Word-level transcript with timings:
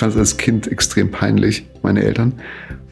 fand 0.00 0.14
es 0.14 0.18
als 0.18 0.36
Kind 0.36 0.66
extrem 0.66 1.10
peinlich, 1.10 1.66
meine 1.82 2.02
Eltern, 2.02 2.32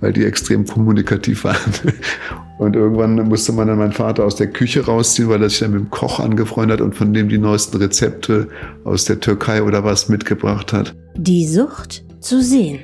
weil 0.00 0.12
die 0.12 0.24
extrem 0.24 0.66
kommunikativ 0.66 1.44
waren. 1.44 1.72
Und 2.58 2.76
irgendwann 2.76 3.14
musste 3.28 3.52
man 3.52 3.68
dann 3.68 3.78
meinen 3.78 3.92
Vater 3.92 4.24
aus 4.24 4.36
der 4.36 4.48
Küche 4.48 4.84
rausziehen, 4.84 5.28
weil 5.28 5.42
er 5.42 5.48
sich 5.48 5.60
dann 5.60 5.72
mit 5.72 5.80
dem 5.80 5.90
Koch 5.90 6.20
angefreundet 6.20 6.80
hat 6.80 6.84
und 6.84 6.96
von 6.96 7.14
dem 7.14 7.28
die 7.28 7.38
neuesten 7.38 7.76
Rezepte 7.76 8.48
aus 8.82 9.04
der 9.04 9.20
Türkei 9.20 9.62
oder 9.62 9.84
was 9.84 10.08
mitgebracht 10.08 10.72
hat. 10.72 10.96
Die 11.16 11.46
Sucht 11.46 12.04
zu 12.18 12.42
sehen. 12.42 12.80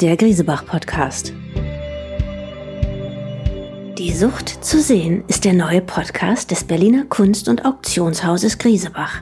Der 0.00 0.16
Griesebach-Podcast. 0.16 1.34
Die 3.98 4.12
Sucht 4.14 4.64
zu 4.64 4.80
sehen 4.80 5.22
ist 5.28 5.44
der 5.44 5.52
neue 5.52 5.82
Podcast 5.82 6.50
des 6.50 6.64
Berliner 6.64 7.04
Kunst- 7.04 7.46
und 7.46 7.66
Auktionshauses 7.66 8.56
Griesebach. 8.56 9.20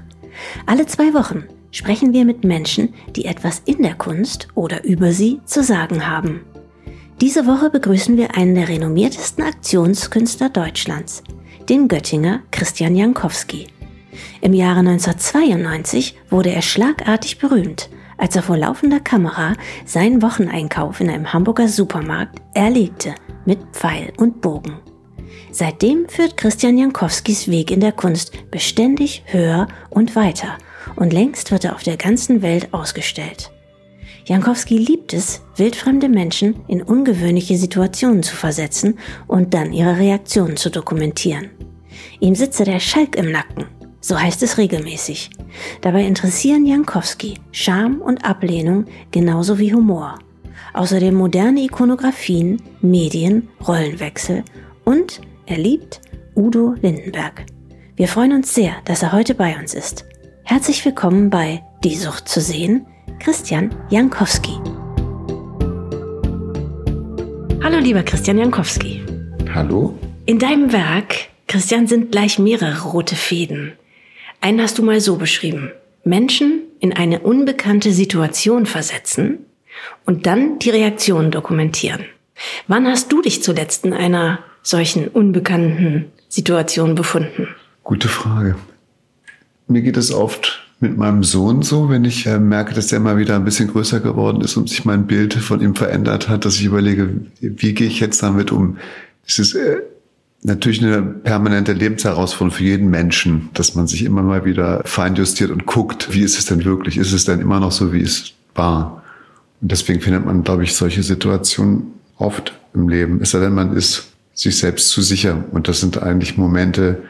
Alle 0.67 0.87
zwei 0.87 1.12
Wochen 1.12 1.43
sprechen 1.71 2.13
wir 2.13 2.25
mit 2.25 2.45
Menschen, 2.45 2.95
die 3.17 3.25
etwas 3.25 3.63
in 3.65 3.83
der 3.83 3.95
Kunst 3.95 4.49
oder 4.55 4.85
über 4.85 5.13
sie 5.13 5.41
zu 5.45 5.63
sagen 5.63 6.07
haben. 6.07 6.41
Diese 7.21 7.47
Woche 7.47 7.71
begrüßen 7.71 8.17
wir 8.17 8.37
einen 8.37 8.55
der 8.55 8.69
renommiertesten 8.69 9.45
Aktionskünstler 9.45 10.51
Deutschlands, 10.51 11.25
den 11.69 11.89
Göttinger 11.89 12.43
Christian 12.51 12.95
Jankowski. 12.95 13.67
Im 14.41 14.55
Jahre 14.55 14.81
1992 14.81 16.17
wurde 16.31 16.51
er 16.51 16.63
schlagartig 16.63 17.39
berühmt, 17.39 17.91
als 18.16 18.37
er 18.37 18.43
vor 18.43 18.57
laufender 18.57 19.01
Kamera 19.01 19.55
seinen 19.85 20.23
Wocheneinkauf 20.23 21.01
in 21.01 21.11
einem 21.11 21.33
Hamburger 21.33 21.69
Supermarkt 21.69 22.41
erlegte 22.55 23.15
mit 23.45 23.59
Pfeil 23.73 24.13
und 24.19 24.41
Bogen. 24.41 24.88
Seitdem 25.51 26.09
führt 26.09 26.37
Christian 26.37 26.79
Jankowskis 26.79 27.48
Weg 27.48 27.70
in 27.70 27.80
der 27.80 27.93
Kunst 27.93 28.33
beständig 28.51 29.23
höher 29.27 29.69
und 29.91 30.15
weiter 30.16 30.59
und 30.97 31.12
längst 31.12 31.51
wird 31.51 31.65
er 31.65 31.74
auf 31.74 31.83
der 31.83 31.97
ganzen 31.97 32.43
Welt 32.43 32.73
ausgestellt. 32.73 33.51
Jankowski 34.26 34.76
liebt 34.76 35.15
es, 35.15 35.41
wildfremde 35.57 36.09
Menschen 36.09 36.57
in 36.69 36.82
ungewöhnliche 36.82 37.57
Situationen 37.57 38.23
zu 38.23 38.37
versetzen 38.37 38.99
und 39.26 39.54
dann 39.54 39.73
ihre 39.73 39.99
Reaktionen 39.99 40.59
zu 40.59 40.71
dokumentieren. 40.71 41.51
Ihm 42.21 42.35
sitze 42.35 42.65
der 42.65 42.79
Schalk 42.79 43.16
im 43.16 43.32
Nacken, 43.32 43.65
so 44.01 44.21
heißt 44.21 44.43
es 44.43 44.59
regelmäßig. 44.59 45.30
Dabei 45.80 46.04
interessieren 46.04 46.66
Jankowski 46.66 47.35
Scham 47.52 48.02
und 48.02 48.24
Ablehnung 48.24 48.85
genauso 49.13 49.59
wie 49.59 49.73
Humor. 49.73 50.19
Außerdem 50.74 51.15
moderne 51.15 51.63
Ikonografien, 51.63 52.60
Medien, 52.82 53.49
Rollenwechsel 53.66 54.45
und 54.85 55.23
er 55.49 55.57
liebt 55.57 56.02
Udo 56.37 56.74
Lindenberg. 56.82 57.46
Wir 57.96 58.07
freuen 58.07 58.32
uns 58.32 58.54
sehr, 58.54 58.74
dass 58.85 59.02
er 59.02 59.13
heute 59.13 59.35
bei 59.35 59.59
uns 59.59 59.73
ist. 59.73 60.04
Herzlich 60.45 60.85
willkommen 60.85 61.30
bei 61.30 61.63
Die 61.82 61.96
Sucht 61.96 62.29
zu 62.29 62.41
sehen– 62.43 62.87
Christian 63.18 63.74
Jankowski. 63.88 64.53
Hallo 67.62 67.78
lieber 67.78 68.03
Christian 68.03 68.38
Jankowski. 68.38 69.03
Hallo. 69.54 69.99
In 70.26 70.38
deinem 70.38 70.71
Werk, 70.72 71.15
Christian, 71.47 71.87
sind 71.87 72.12
gleich 72.12 72.38
mehrere 72.38 72.82
rote 72.91 73.16
Fäden. 73.16 73.72
Einen 74.43 74.60
hast 74.60 74.76
du 74.76 74.82
mal 74.82 75.00
so 75.00 75.16
beschrieben. 75.16 75.72
Menschen 76.04 76.65
in 76.78 76.93
eine 76.93 77.21
unbekannte 77.21 77.93
Situation 77.93 78.66
versetzen 78.66 79.47
und 80.04 80.26
dann 80.26 80.59
die 80.59 80.71
Reaktion 80.71 81.31
dokumentieren. 81.31 82.04
Wann 82.66 82.87
hast 82.87 83.10
du 83.10 83.22
dich 83.22 83.43
zuletzt 83.43 83.87
in 83.87 83.94
einer 83.94 84.41
solchen 84.69 85.09
unbekannten 85.09 86.06
Situation 86.28 86.94
befunden? 86.94 87.49
Gute 87.84 88.09
Frage. 88.09 88.56
Mir 89.66 89.81
geht 89.81 89.97
es 89.97 90.12
oft 90.12 90.62
mit 90.78 90.97
meinem 90.97 91.25
Sohn 91.25 91.62
so, 91.62 91.88
wenn 91.88 92.05
ich 92.05 92.27
äh, 92.27 92.38
merke, 92.38 92.75
dass 92.75 92.88
der 92.88 93.00
mal 93.00 93.16
wieder 93.16 93.34
ein 93.34 93.47
bisschen 93.47 93.69
größer 93.69 94.00
geworden 94.00 94.43
ist 94.43 94.56
und 94.59 94.69
sich 94.69 94.84
mein 94.84 95.06
Bild 95.06 95.34
von 95.34 95.62
ihm 95.62 95.75
verändert 95.75 96.28
hat, 96.28 96.44
dass 96.44 96.56
ich 96.56 96.66
überlege, 96.66 97.09
wie 97.41 97.72
gehe 97.72 97.87
ich 97.87 97.98
jetzt 97.98 98.22
damit 98.22 98.53
um? 98.53 98.76
Es 99.26 99.38
ist 99.38 99.54
äh, 99.54 99.78
natürlich 100.42 100.84
eine 100.84 101.00
permanente 101.00 101.72
Lebensherausforderung 101.72 102.56
für 102.56 102.65
jeden 102.65 102.91
Menschen, 102.91 103.48
dass 103.54 103.75
man 103.75 103.87
sich 103.87 104.04
immer 104.04 104.22
mal 104.22 104.44
wieder 104.44 104.82
feinjustiert 104.84 105.50
und 105.50 105.65
guckt, 105.65 106.12
wie 106.12 106.21
ist 106.21 106.38
es 106.38 106.44
denn 106.44 106.66
wirklich? 106.66 106.98
Ist 106.98 107.12
es 107.12 107.25
denn 107.25 107.41
immer 107.41 107.59
noch 107.59 107.72
so, 107.72 107.92
wie 107.94 108.03
es 108.03 108.34
war? 108.54 109.03
Und 109.62 109.72
deswegen 109.72 110.03
findet 110.03 110.26
man, 110.26 110.44
glaube 110.44 110.65
ich, 110.65 110.75
solche 110.75 111.03
Situationen 111.03 111.94
oft 112.19 112.53
im 112.75 112.91
Leben. 112.91 113.21
Es 113.22 113.31
sei 113.31 113.41
denn, 113.41 113.54
man 113.54 113.75
ist 113.75 114.12
sich 114.38 114.56
selbst 114.56 114.91
zu 114.91 115.03
sicher. 115.03 115.44
Und 115.50 115.66
das 115.66 115.81
sind 115.81 116.00
eigentlich 116.00 116.37
Momente, 116.37 117.03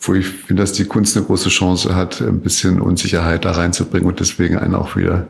wo 0.00 0.14
ich 0.14 0.26
finde, 0.26 0.62
dass 0.62 0.72
die 0.72 0.86
Kunst 0.86 1.16
eine 1.16 1.26
große 1.26 1.50
Chance 1.50 1.94
hat, 1.94 2.22
ein 2.22 2.40
bisschen 2.40 2.80
Unsicherheit 2.80 3.44
da 3.44 3.52
reinzubringen 3.52 4.08
und 4.08 4.20
deswegen 4.20 4.56
einen 4.56 4.74
auch 4.74 4.96
wieder 4.96 5.26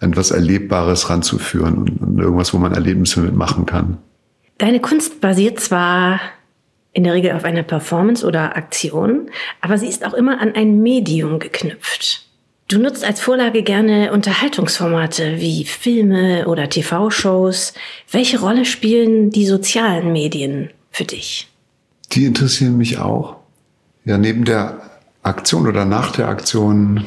etwas 0.00 0.32
Erlebbares 0.32 1.08
ranzuführen 1.08 1.78
und 2.00 2.18
irgendwas, 2.18 2.52
wo 2.52 2.58
man 2.58 2.72
Erlebnisse 2.72 3.20
mitmachen 3.20 3.64
kann. 3.64 3.98
Deine 4.58 4.80
Kunst 4.80 5.20
basiert 5.20 5.60
zwar 5.60 6.20
in 6.92 7.04
der 7.04 7.14
Regel 7.14 7.32
auf 7.32 7.44
einer 7.44 7.62
Performance 7.62 8.26
oder 8.26 8.56
Aktion, 8.56 9.30
aber 9.60 9.78
sie 9.78 9.86
ist 9.86 10.04
auch 10.04 10.14
immer 10.14 10.40
an 10.40 10.56
ein 10.56 10.82
Medium 10.82 11.38
geknüpft. 11.38 12.26
Du 12.72 12.78
nutzt 12.78 13.04
als 13.04 13.20
Vorlage 13.20 13.62
gerne 13.62 14.12
Unterhaltungsformate 14.12 15.38
wie 15.38 15.66
Filme 15.66 16.46
oder 16.46 16.70
TV-Shows. 16.70 17.74
Welche 18.10 18.40
Rolle 18.40 18.64
spielen 18.64 19.28
die 19.28 19.44
sozialen 19.44 20.10
Medien 20.10 20.70
für 20.90 21.04
dich? 21.04 21.48
Die 22.12 22.24
interessieren 22.24 22.78
mich 22.78 22.96
auch. 22.96 23.36
Ja, 24.06 24.16
neben 24.16 24.46
der 24.46 24.80
Aktion 25.22 25.66
oder 25.66 25.84
nach 25.84 26.12
der 26.12 26.28
Aktion 26.28 27.04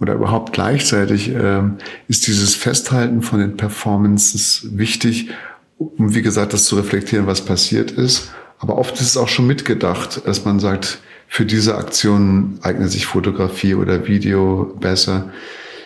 oder 0.00 0.12
überhaupt 0.12 0.52
gleichzeitig 0.52 1.34
äh, 1.34 1.62
ist 2.08 2.26
dieses 2.26 2.54
Festhalten 2.54 3.22
von 3.22 3.40
den 3.40 3.56
Performances 3.56 4.68
wichtig, 4.72 5.30
um 5.78 6.14
wie 6.14 6.20
gesagt 6.20 6.52
das 6.52 6.66
zu 6.66 6.76
reflektieren, 6.76 7.26
was 7.26 7.42
passiert 7.42 7.90
ist. 7.90 8.32
Aber 8.58 8.76
oft 8.76 8.94
ist 8.96 9.08
es 9.08 9.16
auch 9.16 9.28
schon 9.28 9.46
mitgedacht, 9.46 10.20
dass 10.26 10.44
man 10.44 10.60
sagt, 10.60 10.98
für 11.28 11.44
diese 11.44 11.76
Aktion 11.76 12.58
eignet 12.62 12.90
sich 12.90 13.06
Fotografie 13.06 13.74
oder 13.74 14.06
Video 14.06 14.76
besser. 14.80 15.30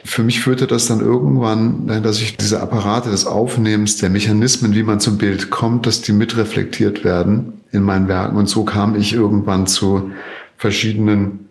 Für 0.04 0.22
mich 0.22 0.40
führte 0.40 0.66
das 0.66 0.86
dann 0.86 1.00
irgendwann, 1.00 2.02
dass 2.02 2.20
ich 2.20 2.36
diese 2.36 2.60
Apparate 2.60 3.10
des 3.10 3.26
Aufnehmens, 3.26 3.98
der 3.98 4.10
Mechanismen, 4.10 4.74
wie 4.74 4.82
man 4.82 5.00
zum 5.00 5.18
Bild 5.18 5.50
kommt, 5.50 5.86
dass 5.86 6.00
die 6.00 6.12
mitreflektiert 6.12 7.04
werden 7.04 7.60
in 7.70 7.82
meinen 7.82 8.08
Werken. 8.08 8.36
Und 8.36 8.48
so 8.48 8.64
kam 8.64 8.96
ich 8.96 9.12
irgendwann 9.12 9.66
zu 9.66 10.10
verschiedenen 10.56 11.50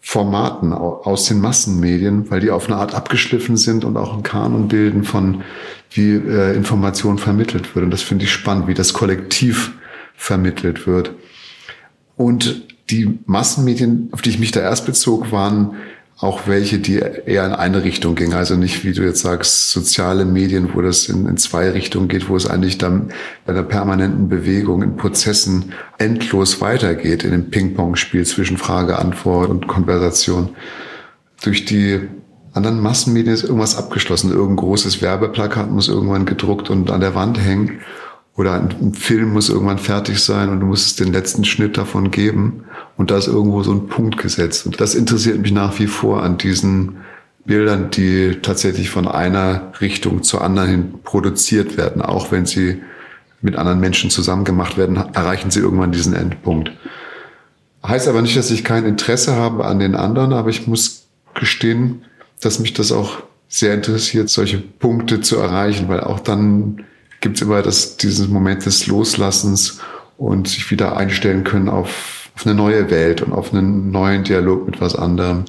Formaten 0.00 0.72
aus 0.72 1.24
den 1.24 1.40
Massenmedien, 1.40 2.30
weil 2.30 2.40
die 2.40 2.50
auf 2.50 2.68
eine 2.68 2.76
Art 2.76 2.94
abgeschliffen 2.94 3.56
sind 3.56 3.84
und 3.84 3.96
auch 3.96 4.12
einen 4.12 4.22
Kanon 4.22 4.68
bilden 4.68 5.02
von, 5.02 5.42
wie 5.90 6.14
äh, 6.14 6.54
Information 6.54 7.18
vermittelt 7.18 7.74
wird. 7.74 7.84
Und 7.84 7.90
das 7.90 8.02
finde 8.02 8.24
ich 8.24 8.30
spannend, 8.30 8.68
wie 8.68 8.74
das 8.74 8.92
kollektiv 8.92 9.72
vermittelt 10.14 10.86
wird. 10.86 11.12
Und 12.16 12.62
die 12.90 13.18
Massenmedien, 13.26 14.08
auf 14.12 14.22
die 14.22 14.30
ich 14.30 14.38
mich 14.38 14.52
da 14.52 14.60
erst 14.60 14.86
bezog, 14.86 15.32
waren 15.32 15.76
auch 16.18 16.46
welche, 16.46 16.78
die 16.78 16.96
eher 16.96 17.44
in 17.44 17.52
eine 17.52 17.84
Richtung 17.84 18.14
gingen. 18.14 18.32
Also 18.32 18.56
nicht, 18.56 18.84
wie 18.84 18.92
du 18.92 19.02
jetzt 19.02 19.20
sagst, 19.20 19.70
soziale 19.70 20.24
Medien, 20.24 20.70
wo 20.74 20.80
das 20.80 21.08
in, 21.08 21.26
in 21.26 21.36
zwei 21.36 21.70
Richtungen 21.70 22.08
geht, 22.08 22.30
wo 22.30 22.36
es 22.36 22.46
eigentlich 22.46 22.78
dann 22.78 23.10
bei 23.44 23.52
der 23.52 23.62
permanenten 23.62 24.28
Bewegung 24.28 24.82
in 24.82 24.96
Prozessen 24.96 25.72
endlos 25.98 26.62
weitergeht, 26.62 27.22
in 27.22 27.32
dem 27.32 27.50
Ping-Pong-Spiel 27.50 28.24
zwischen 28.24 28.56
Frage, 28.56 28.98
Antwort 28.98 29.50
und 29.50 29.66
Konversation. 29.66 30.50
Durch 31.42 31.66
die 31.66 32.08
anderen 32.54 32.80
Massenmedien 32.80 33.34
ist 33.34 33.44
irgendwas 33.44 33.76
abgeschlossen. 33.76 34.30
Irgendein 34.30 34.64
großes 34.64 35.02
Werbeplakat 35.02 35.70
muss 35.70 35.88
irgendwann 35.88 36.24
gedruckt 36.24 36.70
und 36.70 36.90
an 36.90 37.02
der 37.02 37.14
Wand 37.14 37.38
hängen. 37.38 37.80
Oder 38.36 38.54
ein 38.54 38.92
Film 38.92 39.32
muss 39.32 39.48
irgendwann 39.48 39.78
fertig 39.78 40.20
sein 40.20 40.50
und 40.50 40.60
du 40.60 40.66
musst 40.66 40.86
es 40.86 40.96
den 40.96 41.12
letzten 41.12 41.44
Schnitt 41.44 41.78
davon 41.78 42.10
geben. 42.10 42.64
Und 42.96 43.10
da 43.10 43.16
ist 43.16 43.28
irgendwo 43.28 43.62
so 43.62 43.72
ein 43.72 43.88
Punkt 43.88 44.18
gesetzt. 44.18 44.66
Und 44.66 44.80
das 44.80 44.94
interessiert 44.94 45.40
mich 45.40 45.52
nach 45.52 45.78
wie 45.78 45.86
vor 45.86 46.22
an 46.22 46.36
diesen 46.36 46.98
Bildern, 47.46 47.90
die 47.90 48.38
tatsächlich 48.42 48.90
von 48.90 49.08
einer 49.08 49.72
Richtung 49.80 50.22
zur 50.22 50.42
anderen 50.42 50.68
hin 50.68 50.94
produziert 51.02 51.78
werden. 51.78 52.02
Auch 52.02 52.30
wenn 52.30 52.44
sie 52.44 52.82
mit 53.40 53.56
anderen 53.56 53.80
Menschen 53.80 54.10
zusammen 54.10 54.44
gemacht 54.44 54.76
werden, 54.76 54.96
erreichen 54.96 55.50
sie 55.50 55.60
irgendwann 55.60 55.92
diesen 55.92 56.14
Endpunkt. 56.14 56.72
Heißt 57.86 58.08
aber 58.08 58.20
nicht, 58.20 58.36
dass 58.36 58.50
ich 58.50 58.64
kein 58.64 58.84
Interesse 58.84 59.36
habe 59.36 59.64
an 59.64 59.78
den 59.78 59.94
anderen, 59.94 60.32
aber 60.32 60.50
ich 60.50 60.66
muss 60.66 61.06
gestehen, 61.34 62.02
dass 62.40 62.58
mich 62.58 62.74
das 62.74 62.92
auch 62.92 63.22
sehr 63.48 63.74
interessiert, 63.74 64.28
solche 64.28 64.58
Punkte 64.58 65.20
zu 65.20 65.36
erreichen, 65.36 65.88
weil 65.88 66.00
auch 66.00 66.20
dann 66.20 66.84
gibt 67.20 67.36
es 67.36 67.42
immer 67.42 67.62
das, 67.62 67.96
diesen 67.96 68.32
Moment 68.32 68.66
des 68.66 68.86
Loslassens 68.86 69.80
und 70.18 70.48
sich 70.48 70.70
wieder 70.70 70.96
einstellen 70.96 71.44
können 71.44 71.68
auf, 71.68 72.30
auf 72.34 72.46
eine 72.46 72.54
neue 72.54 72.90
Welt 72.90 73.22
und 73.22 73.32
auf 73.32 73.52
einen 73.52 73.90
neuen 73.90 74.24
Dialog 74.24 74.66
mit 74.66 74.80
was 74.80 74.94
anderem. 74.94 75.44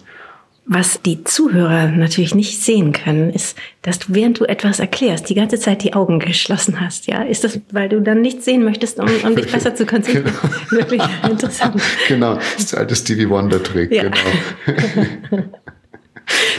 Was 0.69 1.01
die 1.01 1.23
Zuhörer 1.23 1.87
natürlich 1.87 2.35
nicht 2.35 2.61
sehen 2.61 2.91
können, 2.91 3.29
ist, 3.29 3.57
dass 3.83 3.99
du, 3.99 4.07
während 4.09 4.37
du 4.41 4.43
etwas 4.43 4.79
erklärst, 4.79 5.29
die 5.29 5.35
ganze 5.35 5.57
Zeit 5.57 5.81
die 5.81 5.93
Augen 5.93 6.19
geschlossen 6.19 6.81
hast. 6.81 7.07
Ja, 7.07 7.21
ist 7.21 7.45
das, 7.45 7.61
weil 7.71 7.87
du 7.87 8.01
dann 8.01 8.19
nichts 8.19 8.43
sehen 8.43 8.65
möchtest, 8.65 8.99
um, 8.99 9.07
um 9.23 9.35
dich 9.37 9.49
besser 9.49 9.75
zu 9.75 9.85
konzentrieren? 9.85 10.25
Genau. 10.69 10.71
Wirklich 10.71 11.01
interessant. 11.23 11.81
Genau, 12.09 12.35
das 12.35 12.55
ist 12.57 12.73
der 12.73 12.79
alte 12.79 12.95
Stevie 12.97 13.29
Wonder 13.29 13.63
Trick. 13.63 13.93
Ja. 13.93 14.03
Genau. 14.03 15.43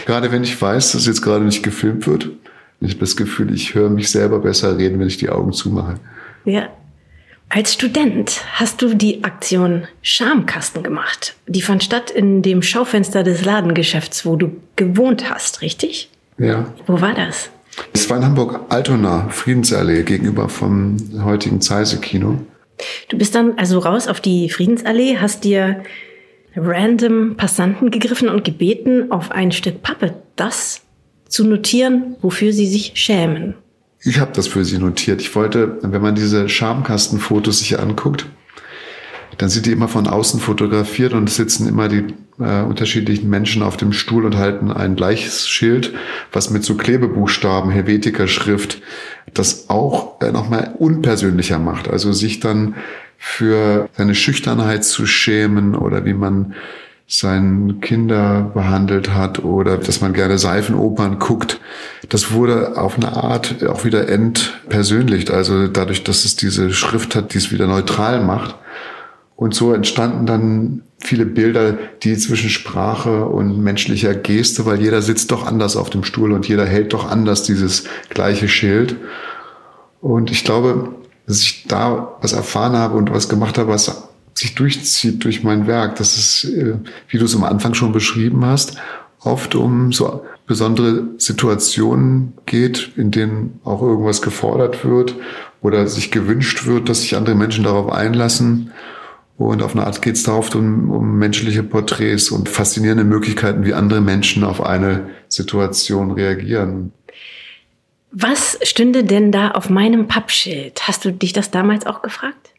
gerade 0.06 0.32
wenn 0.32 0.42
ich 0.42 0.60
weiß, 0.60 0.92
dass 0.92 1.04
jetzt 1.06 1.20
gerade 1.20 1.44
nicht 1.44 1.62
gefilmt 1.62 2.06
wird, 2.06 2.30
Ich 2.80 2.90
habe 2.90 3.00
das 3.00 3.16
Gefühl, 3.16 3.52
ich 3.52 3.74
höre 3.74 3.90
mich 3.90 4.10
selber 4.10 4.38
besser 4.38 4.78
reden, 4.78 5.00
wenn 5.00 5.08
ich 5.08 5.16
die 5.16 5.30
Augen 5.30 5.52
zumache. 5.52 5.98
Ja. 6.44 6.68
Als 7.50 7.72
Student 7.72 8.42
hast 8.52 8.82
du 8.82 8.94
die 8.94 9.24
Aktion 9.24 9.88
Schamkasten 10.02 10.82
gemacht. 10.82 11.34
Die 11.46 11.62
fand 11.62 11.82
statt 11.82 12.10
in 12.10 12.42
dem 12.42 12.62
Schaufenster 12.62 13.22
des 13.22 13.44
Ladengeschäfts, 13.44 14.26
wo 14.26 14.36
du 14.36 14.52
gewohnt 14.76 15.30
hast, 15.30 15.62
richtig? 15.62 16.10
Ja. 16.36 16.66
Wo 16.86 17.00
war 17.00 17.14
das? 17.14 17.50
Es 17.92 18.08
war 18.10 18.18
in 18.18 18.24
Hamburg-Altona, 18.24 19.28
Friedensallee, 19.30 20.02
gegenüber 20.02 20.48
vom 20.48 20.96
heutigen 21.24 21.60
Zeise-Kino. 21.60 22.38
Du 23.08 23.18
bist 23.18 23.34
dann 23.34 23.54
also 23.56 23.78
raus 23.78 24.08
auf 24.08 24.20
die 24.20 24.50
Friedensallee, 24.50 25.18
hast 25.18 25.44
dir 25.44 25.82
random 26.54 27.36
Passanten 27.36 27.90
gegriffen 27.90 28.28
und 28.28 28.44
gebeten, 28.44 29.10
auf 29.10 29.30
ein 29.30 29.52
Stück 29.52 29.82
Pappe 29.82 30.14
das 30.36 30.82
zu 31.28 31.44
notieren, 31.46 32.16
wofür 32.22 32.52
sie 32.52 32.66
sich 32.66 32.92
schämen. 32.94 33.54
Ich 34.00 34.20
habe 34.20 34.32
das 34.32 34.46
für 34.46 34.64
sie 34.64 34.78
notiert. 34.78 35.20
Ich 35.20 35.34
wollte, 35.34 35.78
wenn 35.82 36.02
man 36.02 36.14
diese 36.14 36.48
Schamkastenfotos 36.48 37.58
sich 37.58 37.78
anguckt, 37.78 38.26
dann 39.38 39.48
sind 39.48 39.66
die 39.66 39.72
immer 39.72 39.88
von 39.88 40.06
außen 40.06 40.40
fotografiert 40.40 41.12
und 41.12 41.30
sitzen 41.30 41.68
immer 41.68 41.88
die 41.88 42.04
äh, 42.40 42.62
unterschiedlichen 42.62 43.28
Menschen 43.28 43.62
auf 43.62 43.76
dem 43.76 43.92
Stuhl 43.92 44.24
und 44.24 44.36
halten 44.36 44.72
ein 44.72 44.96
gleiches 44.96 45.48
Schild, 45.48 45.94
was 46.32 46.50
mit 46.50 46.64
so 46.64 46.76
Klebebuchstaben, 46.76 47.70
Helvetica-Schrift, 47.70 48.80
das 49.34 49.70
auch 49.70 50.20
äh, 50.20 50.32
nochmal 50.32 50.74
unpersönlicher 50.78 51.58
macht. 51.58 51.88
Also 51.88 52.12
sich 52.12 52.40
dann 52.40 52.74
für 53.16 53.88
seine 53.96 54.14
Schüchternheit 54.14 54.84
zu 54.84 55.06
schämen 55.06 55.74
oder 55.74 56.04
wie 56.04 56.14
man 56.14 56.54
seine 57.10 57.74
Kinder 57.80 58.50
behandelt 58.52 59.14
hat 59.14 59.42
oder 59.42 59.78
dass 59.78 60.02
man 60.02 60.12
gerne 60.12 60.36
Seifenopern 60.36 61.18
guckt. 61.18 61.58
Das 62.10 62.32
wurde 62.32 62.76
auf 62.76 62.96
eine 62.96 63.16
Art 63.16 63.66
auch 63.66 63.86
wieder 63.86 64.08
entpersönlicht. 64.08 65.30
Also 65.30 65.68
dadurch, 65.68 66.04
dass 66.04 66.26
es 66.26 66.36
diese 66.36 66.70
Schrift 66.70 67.16
hat, 67.16 67.32
die 67.32 67.38
es 67.38 67.50
wieder 67.50 67.66
neutral 67.66 68.22
macht. 68.22 68.56
Und 69.36 69.54
so 69.54 69.72
entstanden 69.72 70.26
dann 70.26 70.82
viele 70.98 71.24
Bilder, 71.24 71.78
die 72.02 72.16
zwischen 72.18 72.50
Sprache 72.50 73.24
und 73.24 73.58
menschlicher 73.62 74.14
Geste, 74.14 74.66
weil 74.66 74.80
jeder 74.80 75.00
sitzt 75.00 75.30
doch 75.30 75.46
anders 75.46 75.76
auf 75.76 75.88
dem 75.88 76.04
Stuhl 76.04 76.32
und 76.32 76.46
jeder 76.46 76.66
hält 76.66 76.92
doch 76.92 77.10
anders 77.10 77.42
dieses 77.42 77.84
gleiche 78.10 78.48
Schild. 78.48 78.96
Und 80.02 80.30
ich 80.30 80.44
glaube, 80.44 80.90
dass 81.26 81.40
ich 81.40 81.64
da 81.68 82.16
was 82.20 82.34
erfahren 82.34 82.76
habe 82.76 82.98
und 82.98 83.12
was 83.12 83.30
gemacht 83.30 83.56
habe, 83.56 83.70
was 83.70 84.07
sich 84.38 84.54
durchzieht 84.54 85.24
durch 85.24 85.42
mein 85.42 85.66
Werk. 85.66 85.96
Das 85.96 86.16
ist, 86.16 86.44
äh, 86.44 86.74
wie 87.08 87.18
du 87.18 87.24
es 87.24 87.34
am 87.34 87.44
Anfang 87.44 87.74
schon 87.74 87.92
beschrieben 87.92 88.44
hast, 88.44 88.76
oft 89.20 89.54
um 89.54 89.92
so 89.92 90.24
besondere 90.46 91.08
Situationen 91.18 92.32
geht, 92.46 92.92
in 92.96 93.10
denen 93.10 93.60
auch 93.64 93.82
irgendwas 93.82 94.22
gefordert 94.22 94.84
wird 94.84 95.14
oder 95.60 95.86
sich 95.86 96.10
gewünscht 96.10 96.66
wird, 96.66 96.88
dass 96.88 97.02
sich 97.02 97.16
andere 97.16 97.34
Menschen 97.34 97.64
darauf 97.64 97.92
einlassen. 97.92 98.72
Und 99.36 99.62
auf 99.62 99.76
eine 99.76 99.86
Art 99.86 100.02
geht 100.02 100.16
es 100.16 100.24
darauf 100.24 100.52
um, 100.54 100.90
um 100.90 101.18
menschliche 101.18 101.62
Porträts 101.62 102.30
und 102.30 102.48
faszinierende 102.48 103.04
Möglichkeiten, 103.04 103.64
wie 103.64 103.74
andere 103.74 104.00
Menschen 104.00 104.42
auf 104.42 104.64
eine 104.64 105.10
Situation 105.28 106.10
reagieren. 106.10 106.92
Was 108.10 108.58
stünde 108.62 109.04
denn 109.04 109.30
da 109.30 109.50
auf 109.50 109.68
meinem 109.68 110.08
Pappschild? 110.08 110.88
Hast 110.88 111.04
du 111.04 111.12
dich 111.12 111.34
das 111.34 111.50
damals 111.50 111.86
auch 111.86 112.02
gefragt? 112.02 112.52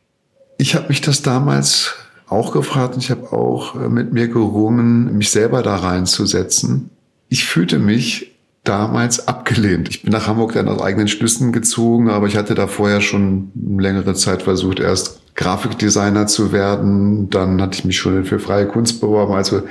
Ich 0.62 0.76
habe 0.76 0.90
mich 0.90 1.00
das 1.00 1.22
damals 1.22 1.96
auch 2.28 2.52
gefragt 2.52 2.96
und 2.96 3.02
ich 3.02 3.12
habe 3.12 3.32
auch 3.32 3.76
äh, 3.76 3.88
mit 3.88 4.12
mir 4.12 4.28
gerungen, 4.28 5.18
mich 5.18 5.32
selber 5.32 5.64
da 5.64 5.78
reinzusetzen. 5.78 6.90
Ich 7.30 7.46
fühlte 7.46 7.80
mich 7.80 8.36
damals 8.66 9.26
abgelehnt. 9.26 9.88
Ich 9.88 10.04
bin 10.04 10.12
nach 10.12 10.28
Hamburg 10.28 10.52
dann 10.54 10.68
aus 10.68 10.82
eigenen 10.82 11.08
Schlüssen 11.08 11.54
gezogen, 11.54 12.10
aber 12.10 12.28
ich 12.28 12.36
hatte 12.36 12.56
da 12.56 12.68
vorher 12.68 13.00
schon 13.00 13.52
längere 13.56 14.16
Zeit 14.16 14.44
versucht, 14.44 14.82
erst 14.82 15.22
Grafikdesigner 15.36 16.28
zu 16.28 16.52
werden. 16.52 17.30
Dann 17.30 17.62
hatte 17.62 17.78
ich 17.78 17.86
mich 17.86 17.98
schon 17.98 18.26
für 18.26 18.40
freie 18.40 18.68
Kunst 18.68 19.00
beworben. 19.00 19.36
Also 19.36 19.62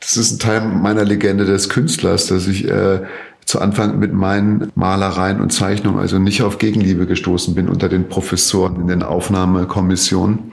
das 0.00 0.16
ist 0.16 0.32
ein 0.32 0.38
Teil 0.38 0.62
meiner 0.62 1.04
Legende 1.04 1.44
des 1.44 1.68
Künstlers, 1.68 2.28
dass 2.28 2.48
ich 2.48 2.66
äh, 2.66 3.02
zu 3.48 3.62
Anfang 3.62 3.98
mit 3.98 4.12
meinen 4.12 4.70
Malereien 4.74 5.40
und 5.40 5.50
Zeichnungen 5.50 5.98
also 5.98 6.18
nicht 6.18 6.42
auf 6.42 6.58
Gegenliebe 6.58 7.06
gestoßen 7.06 7.54
bin 7.54 7.70
unter 7.70 7.88
den 7.88 8.10
Professoren 8.10 8.78
in 8.78 8.88
den 8.88 9.02
Aufnahmekommissionen. 9.02 10.52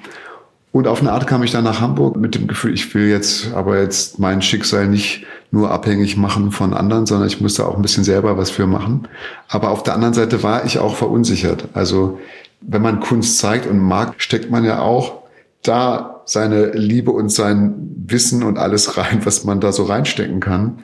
Und 0.71 0.87
auf 0.87 1.01
eine 1.01 1.11
Art 1.11 1.27
kam 1.27 1.43
ich 1.43 1.51
dann 1.51 1.65
nach 1.65 1.81
Hamburg 1.81 2.15
mit 2.15 2.35
dem 2.35 2.47
Gefühl, 2.47 2.73
ich 2.73 2.95
will 2.95 3.09
jetzt 3.09 3.53
aber 3.53 3.81
jetzt 3.81 4.17
mein 4.17 4.41
Schicksal 4.41 4.87
nicht 4.87 5.25
nur 5.51 5.71
abhängig 5.71 6.15
machen 6.15 6.53
von 6.53 6.73
anderen, 6.73 7.05
sondern 7.05 7.27
ich 7.27 7.41
musste 7.41 7.67
auch 7.67 7.75
ein 7.75 7.81
bisschen 7.81 8.05
selber 8.05 8.37
was 8.37 8.49
für 8.49 8.65
machen. 8.65 9.09
Aber 9.49 9.71
auf 9.71 9.83
der 9.83 9.93
anderen 9.93 10.13
Seite 10.13 10.41
war 10.41 10.63
ich 10.63 10.79
auch 10.79 10.95
verunsichert. 10.95 11.67
Also 11.73 12.17
wenn 12.61 12.81
man 12.81 13.01
Kunst 13.01 13.39
zeigt 13.39 13.67
und 13.67 13.79
mag, 13.79 14.13
steckt 14.19 14.49
man 14.51 14.63
ja 14.63 14.79
auch 14.79 15.23
da 15.63 16.21
seine 16.23 16.71
Liebe 16.71 17.11
und 17.11 17.27
sein 17.27 17.73
Wissen 18.07 18.41
und 18.41 18.57
alles 18.57 18.95
rein, 18.97 19.25
was 19.25 19.43
man 19.43 19.59
da 19.59 19.73
so 19.73 19.83
reinstecken 19.83 20.39
kann 20.39 20.77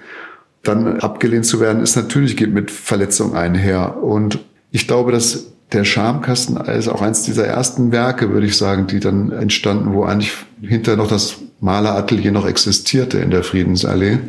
dann 0.64 1.00
abgelehnt 1.00 1.46
zu 1.46 1.60
werden, 1.60 1.82
ist 1.82 1.96
natürlich, 1.96 2.38
geht 2.38 2.54
mit 2.54 2.70
Verletzung 2.70 3.36
einher. 3.36 4.02
Und 4.04 4.40
ich 4.72 4.88
glaube, 4.88 5.12
dass 5.12 5.48
der 5.72 5.86
Schamkasten 5.86 6.58
ist 6.58 6.88
auch 6.88 7.02
eins 7.02 7.24
dieser 7.24 7.48
ersten 7.48 7.92
Werke, 7.92 8.32
würde 8.32 8.46
ich 8.46 8.58
sagen, 8.58 8.88
die 8.88 9.00
dann 9.00 9.32
entstanden, 9.32 9.94
wo 9.94 10.04
eigentlich 10.04 10.34
hinter 10.62 10.98
noch 10.98 11.08
das 11.08 11.38
Maleratelier 11.62 12.32
noch 12.32 12.46
existierte 12.46 13.20
in 13.20 13.32
der 13.32 13.44
Friedensallee. 13.44 14.20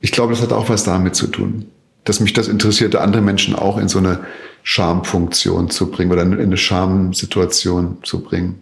Ich 0.00 0.12
glaube, 0.12 0.32
das 0.32 0.42
hat 0.42 0.52
auch 0.52 0.68
was 0.68 0.84
damit 0.84 1.14
zu 1.14 1.28
tun, 1.28 1.66
dass 2.04 2.20
mich 2.20 2.32
das 2.32 2.48
interessierte, 2.48 3.00
andere 3.00 3.22
Menschen 3.22 3.54
auch 3.54 3.78
in 3.78 3.88
so 3.88 3.98
eine 3.98 4.20
Schamfunktion 4.64 5.70
zu 5.70 5.90
bringen 5.90 6.10
oder 6.10 6.22
in 6.22 6.38
eine 6.38 6.56
Schamsituation 6.56 7.98
zu 8.02 8.22
bringen. 8.22 8.60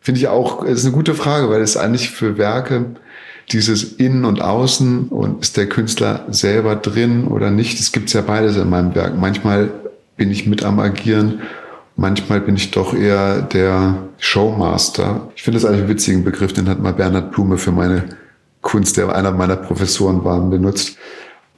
Finde 0.00 0.20
ich 0.20 0.28
auch, 0.28 0.62
ist 0.62 0.84
eine 0.84 0.94
gute 0.94 1.14
Frage, 1.14 1.50
weil 1.50 1.60
es 1.60 1.76
eigentlich 1.76 2.10
für 2.10 2.38
Werke 2.38 2.96
dieses 3.52 3.94
Innen 3.94 4.24
und 4.24 4.42
Außen 4.42 5.08
und 5.08 5.42
ist 5.42 5.56
der 5.56 5.68
Künstler 5.68 6.26
selber 6.28 6.76
drin 6.76 7.28
oder 7.28 7.50
nicht. 7.50 7.80
Es 7.80 7.92
gibt 7.92 8.12
ja 8.12 8.20
beides 8.20 8.56
in 8.56 8.68
meinem 8.68 8.94
Werk. 8.94 9.16
Manchmal 9.16 9.70
bin 10.16 10.30
ich 10.30 10.46
mit 10.46 10.64
am 10.64 10.78
Agieren, 10.78 11.40
manchmal 11.96 12.40
bin 12.40 12.56
ich 12.56 12.70
doch 12.70 12.94
eher 12.94 13.42
der 13.42 13.96
Showmaster. 14.18 15.30
Ich 15.36 15.42
finde 15.42 15.58
das 15.58 15.64
eigentlich 15.64 15.82
einen 15.82 15.90
witzigen 15.90 16.24
Begriff, 16.24 16.52
den 16.52 16.68
hat 16.68 16.80
mal 16.80 16.92
Bernhard 16.92 17.32
Blume 17.32 17.56
für 17.56 17.72
meine 17.72 18.04
Kunst, 18.60 18.96
der 18.96 19.14
einer 19.14 19.32
meiner 19.32 19.56
Professoren 19.56 20.24
war, 20.24 20.40
benutzt. 20.40 20.98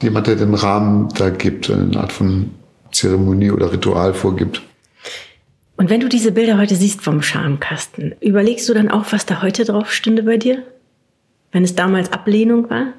Jemand, 0.03 0.27
der 0.27 0.37
den 0.37 0.55
Rahmen 0.55 1.09
da 1.17 1.31
gibt, 1.31 1.71
eine 1.71 1.99
Art 1.99 2.13
von 2.13 2.51
Zeremonie 2.93 3.51
oder 3.51 3.73
Ritual 3.73 4.15
vorgibt. 4.15 4.63
Und 5.77 5.89
wenn 5.89 6.01
du 6.01 6.09
diese 6.09 6.33
Bilder 6.33 6.59
heute 6.59 6.77
siehst 6.77 7.01
vom 7.01 7.23
Schamkasten, 7.23 8.15
überlegst 8.21 8.69
du 8.69 8.75
dann 8.75 8.91
auch, 8.91 9.07
was 9.11 9.25
da 9.25 9.43
heute 9.43 9.65
drauf 9.65 9.93
stünde 9.93 10.23
bei 10.23 10.37
dir? 10.37 10.63
Wenn 11.53 11.65
es 11.65 11.75
damals 11.75 12.13
Ablehnung 12.13 12.71
war? 12.71 12.93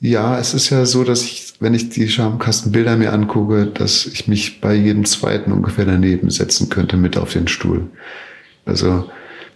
Ja, 0.00 0.36
es 0.38 0.52
ist 0.52 0.70
ja 0.70 0.84
so, 0.84 1.04
dass 1.04 1.22
ich, 1.22 1.54
wenn 1.60 1.74
ich 1.74 1.88
die 1.90 2.08
Schamkastenbilder 2.08 2.96
mir 2.96 3.12
angucke, 3.12 3.66
dass 3.66 4.04
ich 4.06 4.26
mich 4.26 4.60
bei 4.60 4.74
jedem 4.74 5.04
zweiten 5.04 5.52
ungefähr 5.52 5.84
daneben 5.84 6.28
setzen 6.28 6.68
könnte 6.68 6.96
mit 6.96 7.16
auf 7.16 7.32
den 7.32 7.46
Stuhl. 7.46 7.88
Also 8.66 9.08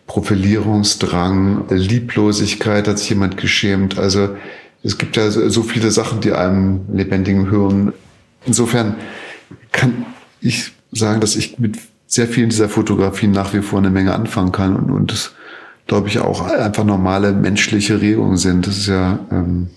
Profilierungsdrang, 0.06 1.64
Lieblosigkeit 1.68 2.86
hat 2.86 3.00
sich 3.00 3.08
jemand 3.08 3.36
geschämt. 3.36 3.98
Also 3.98 4.36
es 4.84 4.98
gibt 4.98 5.16
ja 5.16 5.30
so 5.30 5.64
viele 5.64 5.90
Sachen, 5.90 6.20
die 6.20 6.32
einem 6.32 6.82
lebendigen 6.92 7.50
hören. 7.50 7.92
Insofern 8.46 8.94
kann 9.72 10.06
ich 10.40 10.70
sagen, 10.92 11.20
dass 11.20 11.34
ich 11.34 11.58
mit 11.58 11.76
sehr 12.06 12.28
vielen 12.28 12.50
dieser 12.50 12.68
Fotografien 12.68 13.32
nach 13.32 13.52
wie 13.52 13.62
vor 13.62 13.80
eine 13.80 13.90
Menge 13.90 14.14
anfangen 14.14 14.52
kann 14.52 14.76
und, 14.76 14.92
und 14.92 15.10
das 15.10 15.32
glaube 15.87 16.09
ich, 16.09 16.19
auch 16.19 16.40
einfach 16.40 16.85
normale 16.85 17.33
menschliche 17.33 18.00
Regungen 18.00 18.37
sind. 18.37 18.66
Das 18.66 18.76
ist 18.76 18.88
ja 18.88 19.19
ähm, 19.31 19.69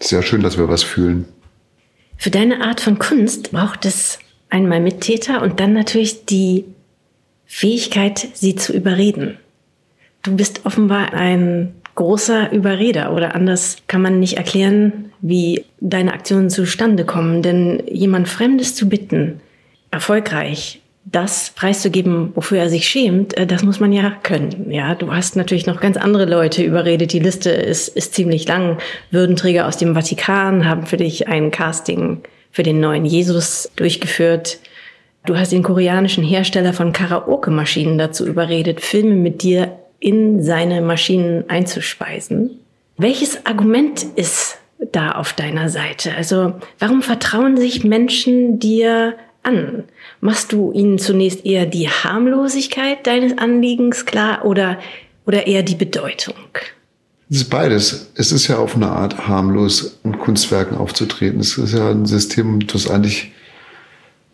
sehr 0.00 0.22
schön, 0.22 0.42
dass 0.42 0.58
wir 0.58 0.68
was 0.68 0.82
fühlen. 0.82 1.26
Für 2.16 2.30
deine 2.30 2.62
Art 2.62 2.80
von 2.80 2.98
Kunst 2.98 3.52
braucht 3.52 3.84
es 3.84 4.18
einmal 4.50 4.80
Mittäter 4.80 5.42
und 5.42 5.60
dann 5.60 5.72
natürlich 5.72 6.24
die 6.26 6.64
Fähigkeit, 7.46 8.28
sie 8.34 8.54
zu 8.54 8.72
überreden. 8.72 9.38
Du 10.22 10.36
bist 10.36 10.64
offenbar 10.64 11.14
ein 11.14 11.74
großer 11.94 12.52
Überreder 12.52 13.12
oder 13.12 13.34
anders 13.34 13.78
kann 13.88 14.02
man 14.02 14.20
nicht 14.20 14.36
erklären, 14.36 15.12
wie 15.20 15.64
deine 15.80 16.12
Aktionen 16.12 16.50
zustande 16.50 17.04
kommen. 17.04 17.42
Denn 17.42 17.82
jemand 17.88 18.28
Fremdes 18.28 18.74
zu 18.74 18.88
bitten, 18.88 19.40
erfolgreich 19.90 20.80
das 21.10 21.50
preiszugeben, 21.50 22.32
wofür 22.34 22.58
er 22.58 22.68
sich 22.68 22.88
schämt, 22.88 23.36
äh, 23.36 23.46
das 23.46 23.62
muss 23.62 23.80
man 23.80 23.92
ja 23.92 24.12
können. 24.22 24.70
Ja, 24.70 24.94
du 24.94 25.12
hast 25.12 25.36
natürlich 25.36 25.66
noch 25.66 25.80
ganz 25.80 25.96
andere 25.96 26.24
Leute 26.24 26.62
überredet. 26.62 27.12
Die 27.12 27.18
Liste 27.18 27.50
ist, 27.50 27.88
ist 27.88 28.14
ziemlich 28.14 28.46
lang. 28.46 28.78
Würdenträger 29.10 29.66
aus 29.66 29.76
dem 29.76 29.94
Vatikan 29.94 30.68
haben 30.68 30.86
für 30.86 30.96
dich 30.96 31.28
ein 31.28 31.50
Casting 31.50 32.20
für 32.50 32.62
den 32.62 32.80
neuen 32.80 33.04
Jesus 33.04 33.70
durchgeführt. 33.76 34.58
Du 35.26 35.36
hast 35.36 35.52
den 35.52 35.62
koreanischen 35.62 36.24
Hersteller 36.24 36.72
von 36.72 36.92
Karaoke-Maschinen 36.92 37.98
dazu 37.98 38.26
überredet, 38.26 38.80
Filme 38.80 39.14
mit 39.14 39.42
dir 39.42 39.78
in 40.00 40.42
seine 40.42 40.80
Maschinen 40.80 41.48
einzuspeisen. 41.48 42.60
Welches 42.96 43.44
Argument 43.46 44.02
ist 44.16 44.58
da 44.92 45.12
auf 45.12 45.32
deiner 45.32 45.68
Seite? 45.68 46.14
Also 46.16 46.54
warum 46.78 47.02
vertrauen 47.02 47.56
sich 47.56 47.84
Menschen 47.84 48.58
dir 48.58 49.14
an? 49.42 49.84
Machst 50.20 50.52
du 50.52 50.72
ihnen 50.72 50.98
zunächst 50.98 51.44
eher 51.44 51.66
die 51.66 51.88
Harmlosigkeit 51.88 53.06
deines 53.06 53.38
Anliegens 53.38 54.06
klar 54.06 54.44
oder, 54.44 54.78
oder 55.26 55.46
eher 55.46 55.62
die 55.62 55.74
Bedeutung? 55.74 56.34
Es 57.30 57.42
ist 57.42 57.50
beides. 57.50 58.10
Es 58.14 58.32
ist 58.32 58.48
ja 58.48 58.56
auf 58.56 58.74
eine 58.74 58.88
Art 58.88 59.28
harmlos, 59.28 59.98
in 60.02 60.18
Kunstwerken 60.18 60.76
aufzutreten. 60.76 61.40
Es 61.40 61.58
ist 61.58 61.74
ja 61.74 61.90
ein 61.90 62.06
System, 62.06 62.66
das 62.66 62.88
eigentlich 62.88 63.32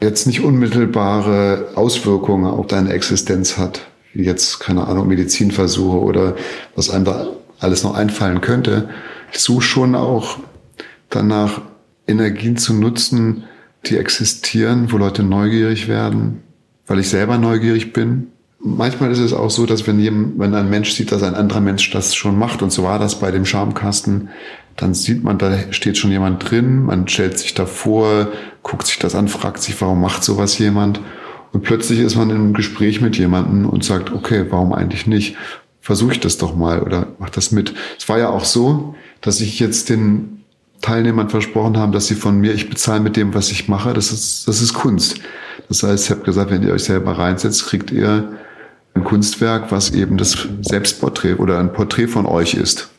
jetzt 0.01 0.27
nicht 0.27 0.43
unmittelbare 0.43 1.73
Auswirkungen 1.75 2.47
auf 2.47 2.67
deine 2.67 2.93
Existenz 2.93 3.59
hat, 3.59 3.81
wie 4.13 4.25
jetzt, 4.25 4.61
keine 4.61 4.87
Ahnung, 4.87 5.09
Medizinversuche 5.09 5.99
oder 5.99 6.37
was 6.77 6.91
einem 6.91 7.05
da 7.05 7.29
alles 7.59 7.83
noch 7.83 7.95
einfallen 7.95 8.41
könnte. 8.41 8.89
Ich 9.33 9.41
suche 9.41 9.63
schon 9.63 9.95
auch 9.95 10.39
danach, 11.11 11.63
Energien 12.07 12.59
zu 12.59 12.75
nutzen, 12.75 13.45
die 13.89 13.99
existieren, 13.99 14.91
wo 14.91 14.99
Leute 14.99 15.23
neugierig 15.23 15.89
werden, 15.89 16.43
weil 16.87 16.99
ich 16.99 17.09
selber 17.09 17.39
neugierig 17.39 17.93
bin. 17.93 18.29
Manchmal 18.59 19.11
ist 19.11 19.19
es 19.19 19.33
auch 19.33 19.51
so, 19.51 19.67
dass 19.67 19.87
wenn, 19.87 20.01
jemand, 20.01 20.39
wenn 20.39 20.55
ein 20.55 20.71
Mensch 20.71 20.93
sieht, 20.93 21.13
dass 21.13 21.23
ein 21.23 21.35
anderer 21.35 21.61
Mensch 21.61 21.91
das 21.91 22.15
schon 22.15 22.39
macht, 22.39 22.63
und 22.63 22.71
so 22.71 22.83
war 22.83 22.99
das 22.99 23.19
bei 23.21 23.31
dem 23.31 23.45
Schamkasten, 23.45 24.31
dann 24.77 24.95
sieht 24.95 25.23
man, 25.23 25.39
da 25.39 25.73
steht 25.73 25.99
schon 25.99 26.11
jemand 26.11 26.51
drin, 26.51 26.85
man 26.85 27.07
stellt 27.07 27.39
sich 27.39 27.55
davor, 27.55 28.29
guckt 28.63 28.87
sich 28.87 28.99
das 28.99 29.15
an, 29.15 29.29
fragt 29.29 29.63
sich, 29.63 29.81
warum 29.81 30.01
macht 30.01 30.25
sowas 30.25 30.59
jemand? 30.59 31.01
Und 31.53 31.63
plötzlich 31.63 32.01
ist 32.01 32.17
man 32.17 32.31
einem 32.31 32.53
Gespräch 32.53 33.01
mit 33.01 33.17
jemandem 33.17 33.69
und 33.69 33.85
sagt, 33.85 34.13
okay, 34.13 34.47
warum 34.51 34.73
eigentlich 34.73 35.07
nicht? 35.07 35.37
Versuche 35.81 36.13
ich 36.13 36.21
das 36.21 36.39
doch 36.39 36.57
mal 36.57 36.83
oder 36.83 37.09
mach 37.19 37.31
das 37.31 37.53
mit. 37.53 37.75
Es 37.99 38.09
war 38.09 38.19
ja 38.19 38.31
auch 38.31 38.45
so, 38.45 38.97
dass 39.21 39.41
ich 39.41 39.61
jetzt 39.61 39.91
den 39.91 40.44
Teilnehmern 40.81 41.31
versprochen 41.31 41.77
haben, 41.77 41.93
dass 41.93 42.07
sie 42.07 42.15
von 42.15 42.39
mir, 42.39 42.53
ich 42.53 42.69
bezahle 42.69 43.01
mit 43.01 43.17
dem, 43.17 43.35
was 43.35 43.51
ich 43.51 43.69
mache, 43.69 43.95
das 43.95 44.13
ist, 44.13 44.47
das 44.49 44.61
ist 44.61 44.75
Kunst. 44.75 45.21
Das 45.69 45.83
heißt, 45.83 46.05
ich 46.05 46.11
habe 46.11 46.23
gesagt, 46.23 46.51
wenn 46.51 46.63
ihr 46.63 46.73
euch 46.73 46.85
selber 46.85 47.19
reinsetzt, 47.19 47.67
kriegt 47.67 47.91
ihr 47.91 48.33
ein 48.95 49.05
Kunstwerk, 49.05 49.73
was 49.73 49.91
eben 49.91 50.17
das 50.17 50.47
Selbstporträt 50.61 51.35
oder 51.35 51.59
ein 51.59 51.73
Porträt 51.73 52.09
von 52.09 52.27
euch 52.27 52.55
ist. 52.55 52.91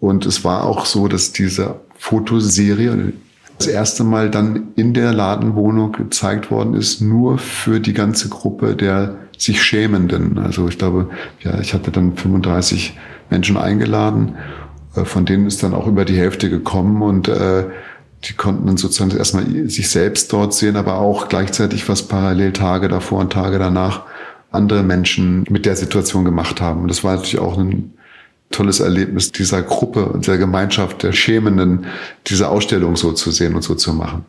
Und 0.00 0.26
es 0.26 0.44
war 0.44 0.64
auch 0.64 0.86
so, 0.86 1.08
dass 1.08 1.32
diese 1.32 1.80
Fotoserie 1.96 3.12
das 3.58 3.66
erste 3.66 4.04
Mal 4.04 4.30
dann 4.30 4.68
in 4.76 4.94
der 4.94 5.12
Ladenwohnung 5.12 5.92
gezeigt 5.92 6.50
worden 6.50 6.74
ist, 6.74 7.00
nur 7.00 7.38
für 7.38 7.80
die 7.80 7.92
ganze 7.92 8.28
Gruppe 8.28 8.76
der 8.76 9.16
sich 9.36 9.62
Schämenden. 9.62 10.38
Also 10.38 10.68
ich 10.68 10.78
glaube, 10.78 11.10
ja, 11.40 11.58
ich 11.60 11.74
hatte 11.74 11.90
dann 11.90 12.16
35 12.16 12.96
Menschen 13.30 13.56
eingeladen, 13.56 14.36
von 15.04 15.24
denen 15.24 15.46
ist 15.46 15.62
dann 15.62 15.74
auch 15.74 15.86
über 15.86 16.04
die 16.04 16.16
Hälfte 16.16 16.50
gekommen 16.50 17.02
und 17.02 17.28
äh, 17.28 17.64
die 18.24 18.32
konnten 18.34 18.66
dann 18.66 18.76
sozusagen 18.76 19.16
erstmal 19.16 19.68
sich 19.68 19.90
selbst 19.90 20.32
dort 20.32 20.52
sehen, 20.52 20.76
aber 20.76 20.98
auch 20.98 21.28
gleichzeitig 21.28 21.88
was 21.88 22.02
parallel 22.02 22.52
Tage 22.52 22.88
davor 22.88 23.20
und 23.20 23.32
Tage 23.32 23.58
danach 23.58 24.02
andere 24.50 24.82
Menschen 24.82 25.44
mit 25.50 25.66
der 25.66 25.76
Situation 25.76 26.24
gemacht 26.24 26.60
haben. 26.60 26.82
Und 26.82 26.88
das 26.88 27.04
war 27.04 27.14
natürlich 27.14 27.38
auch 27.38 27.56
ein 27.56 27.92
tolles 28.50 28.80
Erlebnis 28.80 29.30
dieser 29.30 29.62
Gruppe 29.62 30.06
und 30.06 30.26
der 30.26 30.38
Gemeinschaft 30.38 31.02
der 31.02 31.12
Schämenden, 31.12 31.86
diese 32.26 32.48
Ausstellung 32.48 32.96
so 32.96 33.12
zu 33.12 33.30
sehen 33.30 33.54
und 33.54 33.62
so 33.62 33.74
zu 33.74 33.92
machen. 33.92 34.24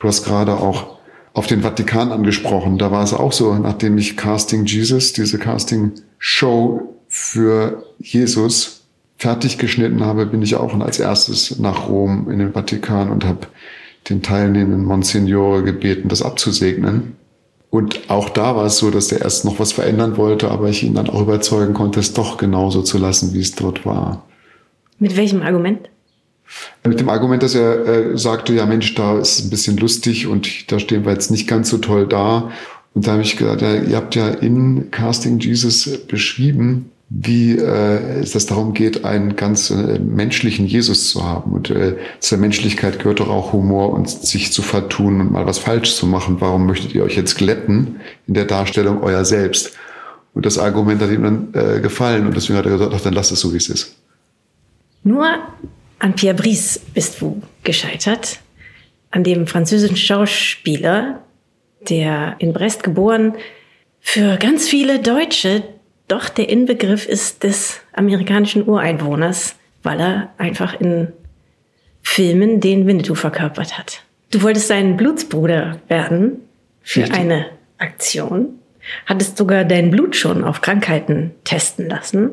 Du 0.00 0.08
hast 0.08 0.24
gerade 0.24 0.54
auch 0.54 0.98
auf 1.34 1.46
den 1.46 1.62
Vatikan 1.62 2.10
angesprochen. 2.10 2.78
Da 2.78 2.90
war 2.90 3.04
es 3.04 3.12
auch 3.12 3.32
so, 3.32 3.54
nachdem 3.54 3.98
ich 3.98 4.16
Casting 4.16 4.64
Jesus, 4.64 5.12
diese 5.12 5.38
Casting 5.38 5.92
Show 6.18 6.96
für 7.08 7.84
Jesus 7.98 8.77
fertig 9.18 9.58
geschnitten 9.58 10.04
habe, 10.04 10.26
bin 10.26 10.42
ich 10.42 10.54
auch 10.54 10.78
als 10.80 11.00
erstes 11.00 11.58
nach 11.58 11.88
Rom 11.88 12.30
in 12.30 12.38
den 12.38 12.52
Vatikan 12.52 13.10
und 13.10 13.24
habe 13.24 13.48
den 14.08 14.22
teilnehmenden 14.22 14.84
Monsignore 14.84 15.62
gebeten, 15.62 16.08
das 16.08 16.22
abzusegnen. 16.22 17.16
Und 17.70 18.08
auch 18.08 18.30
da 18.30 18.56
war 18.56 18.64
es 18.64 18.78
so, 18.78 18.90
dass 18.90 19.08
der 19.08 19.20
erst 19.20 19.44
noch 19.44 19.58
was 19.58 19.72
verändern 19.72 20.16
wollte, 20.16 20.50
aber 20.50 20.68
ich 20.68 20.82
ihn 20.82 20.94
dann 20.94 21.10
auch 21.10 21.20
überzeugen 21.20 21.74
konnte, 21.74 22.00
es 22.00 22.14
doch 22.14 22.38
genauso 22.38 22.82
zu 22.82 22.96
lassen, 22.96 23.34
wie 23.34 23.40
es 23.40 23.54
dort 23.54 23.84
war. 23.84 24.24
Mit 24.98 25.16
welchem 25.16 25.42
Argument? 25.42 25.90
Mit 26.86 26.98
dem 26.98 27.10
Argument, 27.10 27.42
dass 27.42 27.54
er 27.54 27.86
äh, 27.86 28.16
sagte, 28.16 28.54
ja 28.54 28.64
Mensch, 28.64 28.94
da 28.94 29.18
ist 29.18 29.38
es 29.38 29.44
ein 29.44 29.50
bisschen 29.50 29.76
lustig 29.76 30.26
und 30.26 30.72
da 30.72 30.78
stehen 30.78 31.04
wir 31.04 31.12
jetzt 31.12 31.30
nicht 31.30 31.46
ganz 31.46 31.68
so 31.68 31.76
toll 31.76 32.06
da. 32.06 32.50
Und 32.94 33.06
da 33.06 33.12
habe 33.12 33.22
ich 33.22 33.36
gesagt, 33.36 33.60
ja, 33.60 33.74
ihr 33.74 33.96
habt 33.96 34.14
ja 34.14 34.28
in 34.28 34.90
Casting 34.90 35.38
Jesus 35.38 36.06
beschrieben, 36.06 36.90
wie 37.10 37.56
äh, 37.56 38.20
es 38.20 38.46
darum 38.46 38.74
geht, 38.74 39.04
einen 39.04 39.34
ganz 39.36 39.70
äh, 39.70 39.98
menschlichen 39.98 40.66
Jesus 40.66 41.10
zu 41.10 41.24
haben. 41.24 41.52
Und 41.52 41.70
äh, 41.70 41.96
zur 42.20 42.38
Menschlichkeit 42.38 42.98
gehört 42.98 43.20
doch 43.20 43.30
auch 43.30 43.52
Humor 43.52 43.92
und 43.92 44.10
sich 44.10 44.52
zu 44.52 44.60
vertun 44.60 45.20
und 45.20 45.32
mal 45.32 45.46
was 45.46 45.58
falsch 45.58 45.94
zu 45.94 46.06
machen. 46.06 46.36
Warum 46.40 46.66
möchtet 46.66 46.94
ihr 46.94 47.04
euch 47.04 47.16
jetzt 47.16 47.38
glätten 47.38 48.00
in 48.26 48.34
der 48.34 48.44
Darstellung 48.44 49.02
euer 49.02 49.24
Selbst? 49.24 49.72
Und 50.34 50.44
das 50.44 50.58
Argument 50.58 51.00
hat 51.00 51.10
ihm 51.10 51.22
dann 51.22 51.54
äh, 51.54 51.80
gefallen 51.80 52.26
und 52.26 52.36
deswegen 52.36 52.58
hat 52.58 52.66
er 52.66 52.72
gesagt, 52.72 52.92
ach, 52.94 53.00
dann 53.00 53.14
lass 53.14 53.30
es 53.30 53.40
so, 53.40 53.52
wie 53.54 53.56
es 53.56 53.70
ist. 53.70 53.96
Nur 55.02 55.26
an 55.98 56.14
Pierre 56.14 56.36
Brice 56.36 56.80
bist 56.92 57.22
du 57.22 57.40
gescheitert, 57.64 58.40
an 59.10 59.24
dem 59.24 59.46
französischen 59.46 59.96
Schauspieler, 59.96 61.22
der 61.88 62.36
in 62.38 62.52
Brest 62.52 62.82
geboren, 62.82 63.34
für 64.00 64.36
ganz 64.36 64.68
viele 64.68 65.00
Deutsche 65.00 65.62
doch 66.08 66.28
der 66.28 66.48
Inbegriff 66.48 67.06
ist 67.06 67.44
des 67.44 67.80
amerikanischen 67.92 68.66
Ureinwohners, 68.66 69.56
weil 69.82 70.00
er 70.00 70.32
einfach 70.38 70.80
in 70.80 71.12
Filmen 72.02 72.60
den 72.60 72.86
Winnetou 72.86 73.14
verkörpert 73.14 73.78
hat. 73.78 74.02
Du 74.30 74.42
wolltest 74.42 74.68
seinen 74.68 74.96
Blutsbruder 74.96 75.80
werden 75.88 76.38
für 76.82 77.02
Richtig. 77.02 77.18
eine 77.18 77.46
Aktion, 77.78 78.58
hattest 79.06 79.36
sogar 79.38 79.64
dein 79.64 79.90
Blut 79.90 80.16
schon 80.16 80.44
auf 80.44 80.60
Krankheiten 80.60 81.32
testen 81.44 81.88
lassen. 81.88 82.30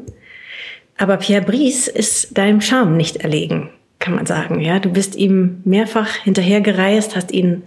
Aber 0.98 1.18
Pierre 1.18 1.44
Brice 1.44 1.88
ist 1.88 2.38
deinem 2.38 2.62
Charme 2.62 2.96
nicht 2.96 3.18
erlegen, 3.18 3.70
kann 4.00 4.16
man 4.16 4.26
sagen. 4.26 4.62
Ja, 4.62 4.80
du 4.80 4.90
bist 4.90 5.16
ihm 5.16 5.62
mehrfach 5.66 6.16
hinterhergereist, 6.16 7.16
hast 7.16 7.32
ihn 7.32 7.64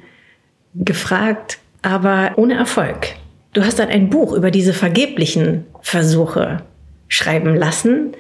gefragt, 0.75 1.59
aber 1.83 2.33
ohne 2.37 2.55
Erfolg. 2.55 3.17
Du 3.59 3.67
hast 3.67 3.81
dann 3.81 3.88
ein 3.88 4.09
Buch 4.09 4.35
über 4.35 4.53
diese 4.53 4.73
vergeblichen 4.73 5.65
Versuche 5.81 6.62
schreiben 7.09 7.57
lassen, 7.57 8.12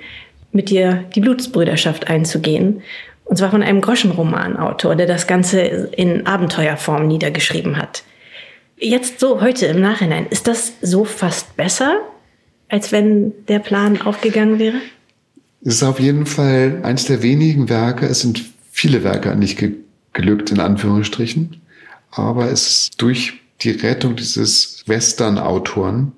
mit 0.50 0.68
dir 0.68 1.04
die 1.14 1.20
Blutsbrüderschaft 1.20 2.10
einzugehen. 2.10 2.82
Und 3.24 3.36
zwar 3.36 3.52
von 3.52 3.62
einem 3.62 3.80
Groschenromanautor, 3.80 4.96
der 4.96 5.06
das 5.06 5.28
Ganze 5.28 5.60
in 5.60 6.26
Abenteuerform 6.26 7.06
niedergeschrieben 7.06 7.76
hat. 7.76 8.02
Jetzt 8.78 9.20
so 9.20 9.40
heute 9.40 9.66
im 9.66 9.80
Nachhinein, 9.80 10.26
ist 10.28 10.48
das 10.48 10.72
so 10.82 11.04
fast 11.04 11.56
besser, 11.56 12.00
als 12.68 12.90
wenn 12.90 13.32
der 13.46 13.60
Plan 13.60 14.02
aufgegangen 14.02 14.58
wäre? 14.58 14.78
Es 15.60 15.74
ist 15.74 15.82
auf 15.84 16.00
jeden 16.00 16.26
Fall 16.26 16.80
eines 16.82 17.04
der 17.04 17.22
wenigen 17.22 17.68
Werke, 17.68 18.06
es 18.06 18.22
sind 18.22 18.44
viele 18.72 19.04
Werke 19.04 19.36
nicht 19.36 19.62
gelückt, 20.14 20.50
in 20.50 20.58
Anführungsstrichen, 20.58 21.60
aber 22.10 22.50
es 22.50 22.66
ist 22.66 23.00
durch 23.00 23.34
die 23.60 23.70
Rettung 23.70 24.16
dieses 24.16 24.84
Western-Autoren 24.86 26.12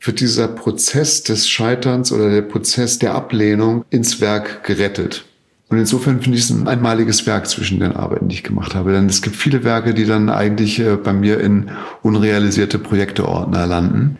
wird 0.00 0.20
dieser 0.20 0.48
Prozess 0.48 1.22
des 1.22 1.48
Scheiterns 1.48 2.12
oder 2.12 2.30
der 2.30 2.42
Prozess 2.42 2.98
der 2.98 3.14
Ablehnung 3.14 3.84
ins 3.90 4.20
Werk 4.20 4.64
gerettet. 4.64 5.24
Und 5.68 5.78
insofern 5.78 6.20
finde 6.20 6.36
ich 6.36 6.44
es 6.44 6.50
ein 6.50 6.68
einmaliges 6.68 7.26
Werk 7.26 7.48
zwischen 7.48 7.80
den 7.80 7.92
Arbeiten, 7.92 8.28
die 8.28 8.36
ich 8.36 8.42
gemacht 8.42 8.74
habe. 8.74 8.92
Denn 8.92 9.06
es 9.06 9.22
gibt 9.22 9.34
viele 9.34 9.64
Werke, 9.64 9.94
die 9.94 10.04
dann 10.04 10.28
eigentlich 10.28 10.78
äh, 10.78 10.96
bei 10.96 11.12
mir 11.12 11.40
in 11.40 11.70
unrealisierte 12.02 12.78
Projekteordner 12.78 13.66
landen. 13.66 14.18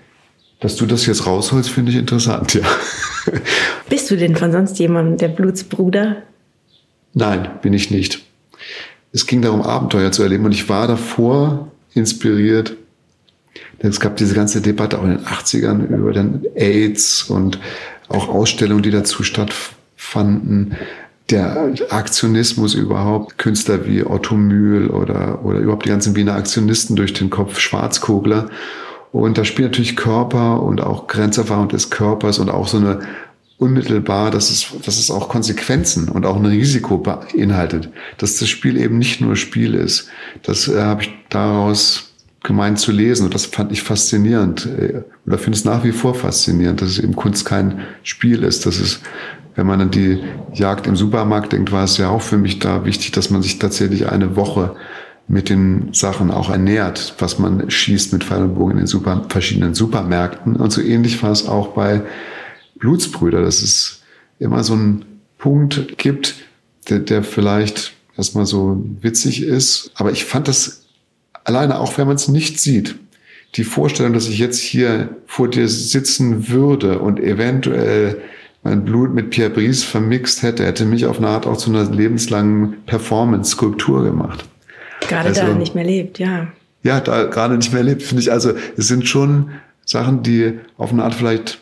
Dass 0.60 0.76
du 0.76 0.86
das 0.86 1.04
jetzt 1.04 1.26
rausholst, 1.26 1.68
finde 1.68 1.92
ich 1.92 1.98
interessant, 1.98 2.54
ja. 2.54 2.62
Bist 3.90 4.10
du 4.10 4.16
denn 4.16 4.34
von 4.36 4.52
sonst 4.52 4.78
jemandem 4.78 5.18
der 5.18 5.28
Blutsbruder? 5.28 6.22
Nein, 7.12 7.50
bin 7.60 7.74
ich 7.74 7.90
nicht. 7.90 8.24
Es 9.12 9.26
ging 9.26 9.42
darum, 9.42 9.60
Abenteuer 9.60 10.10
zu 10.10 10.22
erleben 10.22 10.46
und 10.46 10.52
ich 10.52 10.68
war 10.68 10.88
davor 10.88 11.70
inspiriert. 11.94 12.76
Es 13.78 14.00
gab 14.00 14.16
diese 14.16 14.34
ganze 14.34 14.60
Debatte 14.60 14.98
auch 14.98 15.04
in 15.04 15.10
den 15.10 15.24
80ern 15.24 15.86
über 15.86 16.12
den 16.12 16.42
AIDS 16.54 17.24
und 17.24 17.58
auch 18.08 18.28
Ausstellungen, 18.28 18.82
die 18.82 18.90
dazu 18.90 19.22
stattfanden. 19.22 20.76
Der 21.30 21.72
Aktionismus 21.88 22.74
überhaupt, 22.74 23.38
Künstler 23.38 23.86
wie 23.86 24.04
Otto 24.04 24.34
Mühl 24.34 24.90
oder, 24.90 25.44
oder 25.44 25.58
überhaupt 25.58 25.86
die 25.86 25.90
ganzen 25.90 26.16
Wiener 26.16 26.34
Aktionisten 26.34 26.96
durch 26.96 27.14
den 27.14 27.30
Kopf, 27.30 27.58
Schwarzkogler. 27.58 28.50
Und 29.12 29.38
da 29.38 29.44
spielt 29.44 29.70
natürlich 29.70 29.96
Körper 29.96 30.62
und 30.62 30.82
auch 30.82 31.06
Grenzerfahrung 31.06 31.68
des 31.68 31.90
Körpers 31.90 32.38
und 32.38 32.50
auch 32.50 32.68
so 32.68 32.78
eine 32.78 33.00
unmittelbar, 33.58 34.30
dass 34.30 34.50
es, 34.50 34.66
dass 34.84 34.98
es 34.98 35.10
auch 35.10 35.28
Konsequenzen 35.28 36.08
und 36.08 36.26
auch 36.26 36.36
ein 36.36 36.46
Risiko 36.46 36.98
beinhaltet, 36.98 37.88
dass 38.18 38.36
das 38.36 38.48
Spiel 38.48 38.76
eben 38.76 38.98
nicht 38.98 39.20
nur 39.20 39.36
Spiel 39.36 39.74
ist. 39.74 40.08
Das 40.42 40.68
äh, 40.68 40.80
habe 40.80 41.02
ich 41.02 41.10
daraus 41.28 42.12
gemeint 42.42 42.78
zu 42.78 42.92
lesen 42.92 43.24
und 43.24 43.34
das 43.34 43.46
fand 43.46 43.72
ich 43.72 43.82
faszinierend 43.82 44.66
äh, 44.66 45.02
oder 45.26 45.38
finde 45.38 45.56
es 45.56 45.64
nach 45.64 45.84
wie 45.84 45.92
vor 45.92 46.14
faszinierend, 46.14 46.82
dass 46.82 46.90
es 46.90 46.98
eben 46.98 47.16
Kunst 47.16 47.44
kein 47.44 47.80
Spiel 48.02 48.42
ist, 48.42 48.66
dass 48.66 48.80
es 48.80 49.00
wenn 49.56 49.66
man 49.66 49.80
an 49.80 49.90
die 49.90 50.22
Jagd 50.52 50.86
im 50.86 50.96
Supermarkt 50.96 51.52
denkt, 51.52 51.70
war 51.70 51.84
es 51.84 51.96
ja 51.96 52.08
auch 52.08 52.22
für 52.22 52.38
mich 52.38 52.58
da 52.58 52.84
wichtig, 52.84 53.12
dass 53.12 53.30
man 53.30 53.42
sich 53.42 53.58
tatsächlich 53.58 54.08
eine 54.08 54.36
Woche 54.36 54.74
mit 55.26 55.48
den 55.48 55.90
Sachen 55.92 56.30
auch 56.30 56.50
ernährt, 56.50 57.14
was 57.18 57.38
man 57.38 57.70
schießt 57.70 58.12
mit 58.12 58.24
Pfeil 58.24 58.42
und 58.42 58.54
Bogen 58.56 58.72
in 58.72 58.78
den 58.78 58.86
super, 58.86 59.24
verschiedenen 59.28 59.74
Supermärkten. 59.74 60.56
Und 60.56 60.72
so 60.72 60.82
ähnlich 60.82 61.22
war 61.22 61.30
es 61.30 61.46
auch 61.46 61.68
bei 61.68 62.02
Blutsbrüder, 62.78 63.42
dass 63.42 63.62
es 63.62 64.02
immer 64.38 64.64
so 64.64 64.74
einen 64.74 65.04
Punkt 65.38 65.98
gibt, 65.98 66.36
der, 66.88 66.98
der 67.00 67.22
vielleicht 67.22 67.94
erstmal 68.16 68.46
so 68.46 68.82
witzig 69.00 69.42
ist. 69.42 69.90
Aber 69.94 70.12
ich 70.12 70.24
fand 70.24 70.48
das 70.48 70.84
alleine, 71.44 71.78
auch 71.78 71.98
wenn 71.98 72.06
man 72.06 72.16
es 72.16 72.28
nicht 72.28 72.60
sieht, 72.60 72.96
die 73.56 73.64
Vorstellung, 73.64 74.12
dass 74.12 74.28
ich 74.28 74.38
jetzt 74.38 74.58
hier 74.58 75.16
vor 75.26 75.48
dir 75.48 75.68
sitzen 75.68 76.48
würde 76.48 76.98
und 76.98 77.20
eventuell 77.20 78.20
mein 78.62 78.84
Blut 78.84 79.14
mit 79.14 79.30
Pierre 79.30 79.50
Brice 79.50 79.84
vermixt 79.84 80.42
hätte, 80.42 80.64
hätte 80.64 80.86
mich 80.86 81.06
auf 81.06 81.18
eine 81.18 81.28
Art 81.28 81.46
auch 81.46 81.56
zu 81.56 81.70
einer 81.70 81.88
lebenslangen 81.88 82.82
Performance-Skulptur 82.86 84.04
gemacht. 84.04 84.44
Gerade 85.00 85.28
also, 85.28 85.42
da 85.42 85.54
nicht 85.54 85.74
mehr 85.74 85.84
lebt, 85.84 86.18
ja. 86.18 86.48
Ja, 86.82 87.00
da 87.00 87.24
gerade 87.24 87.56
nicht 87.56 87.72
mehr 87.72 87.82
lebt, 87.82 88.02
finde 88.02 88.22
ich. 88.22 88.32
Also 88.32 88.52
es 88.76 88.88
sind 88.88 89.06
schon 89.06 89.50
Sachen, 89.84 90.22
die 90.22 90.58
auf 90.78 90.92
eine 90.92 91.04
Art 91.04 91.14
vielleicht 91.14 91.60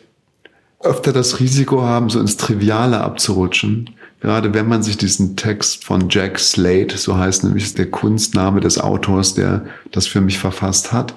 öfter 0.83 1.13
das 1.13 1.39
Risiko 1.39 1.83
haben, 1.83 2.09
so 2.09 2.19
ins 2.19 2.37
Triviale 2.37 3.01
abzurutschen. 3.01 3.91
Gerade 4.21 4.53
wenn 4.53 4.67
man 4.67 4.83
sich 4.83 4.97
diesen 4.97 5.35
Text 5.35 5.83
von 5.83 6.07
Jack 6.09 6.39
Slade, 6.39 6.95
so 6.95 7.17
heißt 7.17 7.43
nämlich 7.43 7.73
der 7.73 7.91
Kunstname 7.91 8.61
des 8.61 8.79
Autors, 8.79 9.33
der 9.33 9.65
das 9.91 10.07
für 10.07 10.21
mich 10.21 10.39
verfasst 10.39 10.93
hat, 10.93 11.15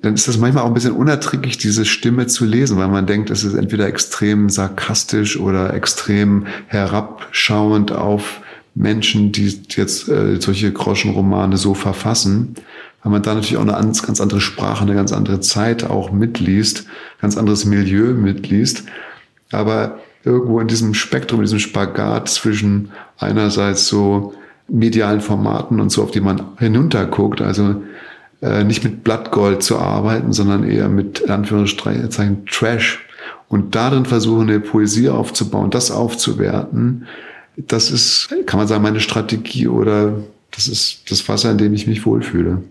dann 0.00 0.14
ist 0.14 0.28
das 0.28 0.38
manchmal 0.38 0.62
auch 0.62 0.68
ein 0.68 0.74
bisschen 0.74 0.92
unerträglich, 0.92 1.58
diese 1.58 1.84
Stimme 1.84 2.26
zu 2.28 2.44
lesen, 2.44 2.78
weil 2.78 2.88
man 2.88 3.06
denkt, 3.06 3.30
es 3.30 3.42
ist 3.42 3.54
entweder 3.54 3.86
extrem 3.86 4.48
sarkastisch 4.48 5.38
oder 5.38 5.74
extrem 5.74 6.46
herabschauend 6.68 7.90
auf 7.92 8.40
Menschen, 8.74 9.32
die 9.32 9.60
jetzt 9.70 10.08
äh, 10.08 10.40
solche 10.40 10.72
Groschenromane 10.72 11.56
so 11.56 11.74
verfassen, 11.74 12.54
weil 13.02 13.12
man 13.12 13.22
da 13.22 13.34
natürlich 13.34 13.56
auch 13.56 13.62
eine 13.62 13.72
ganz 13.72 14.20
andere 14.20 14.40
Sprache, 14.40 14.82
eine 14.82 14.94
ganz 14.94 15.12
andere 15.12 15.40
Zeit 15.40 15.84
auch 15.84 16.10
mitliest, 16.10 16.86
ganz 17.20 17.36
anderes 17.36 17.64
Milieu 17.64 18.14
mitliest. 18.14 18.84
Aber 19.52 19.98
irgendwo 20.24 20.60
in 20.60 20.68
diesem 20.68 20.94
Spektrum, 20.94 21.40
in 21.40 21.44
diesem 21.44 21.60
Spagat 21.60 22.28
zwischen 22.28 22.90
einerseits 23.18 23.86
so 23.86 24.34
medialen 24.68 25.20
Formaten 25.20 25.80
und 25.80 25.90
so, 25.90 26.02
auf 26.02 26.10
die 26.10 26.20
man 26.20 26.42
hinunterguckt, 26.58 27.40
also 27.40 27.82
äh, 28.42 28.64
nicht 28.64 28.84
mit 28.84 29.04
Blattgold 29.04 29.62
zu 29.62 29.78
arbeiten, 29.78 30.32
sondern 30.32 30.68
eher 30.68 30.88
mit 30.88 31.30
Anführungszeichen 31.30 32.46
Trash 32.46 33.00
und 33.48 33.74
darin 33.74 34.04
versuchen, 34.04 34.48
eine 34.48 34.60
Poesie 34.60 35.08
aufzubauen, 35.08 35.70
das 35.70 35.90
aufzuwerten, 35.90 37.06
das 37.56 37.90
ist, 37.90 38.28
kann 38.46 38.58
man 38.58 38.68
sagen, 38.68 38.82
meine 38.82 39.00
Strategie 39.00 39.66
oder 39.66 40.12
das 40.52 40.68
ist 40.68 41.10
das 41.10 41.28
Wasser, 41.28 41.50
in 41.50 41.58
dem 41.58 41.74
ich 41.74 41.86
mich 41.86 42.06
wohlfühle. 42.06 42.62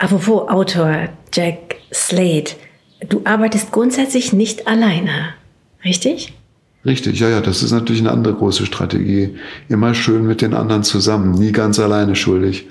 Apropos 0.00 0.48
Autor 0.48 1.10
Jack 1.30 1.76
Slade, 1.92 2.52
du 3.06 3.20
arbeitest 3.24 3.70
grundsätzlich 3.70 4.32
nicht 4.32 4.66
alleine, 4.66 5.34
richtig? 5.84 6.32
Richtig, 6.86 7.20
ja, 7.20 7.28
ja, 7.28 7.42
das 7.42 7.62
ist 7.62 7.72
natürlich 7.72 8.00
eine 8.00 8.10
andere 8.10 8.32
große 8.32 8.64
Strategie. 8.64 9.36
Immer 9.68 9.92
schön 9.92 10.26
mit 10.26 10.40
den 10.40 10.54
anderen 10.54 10.84
zusammen, 10.84 11.32
nie 11.32 11.52
ganz 11.52 11.78
alleine 11.78 12.16
schuldig. 12.16 12.66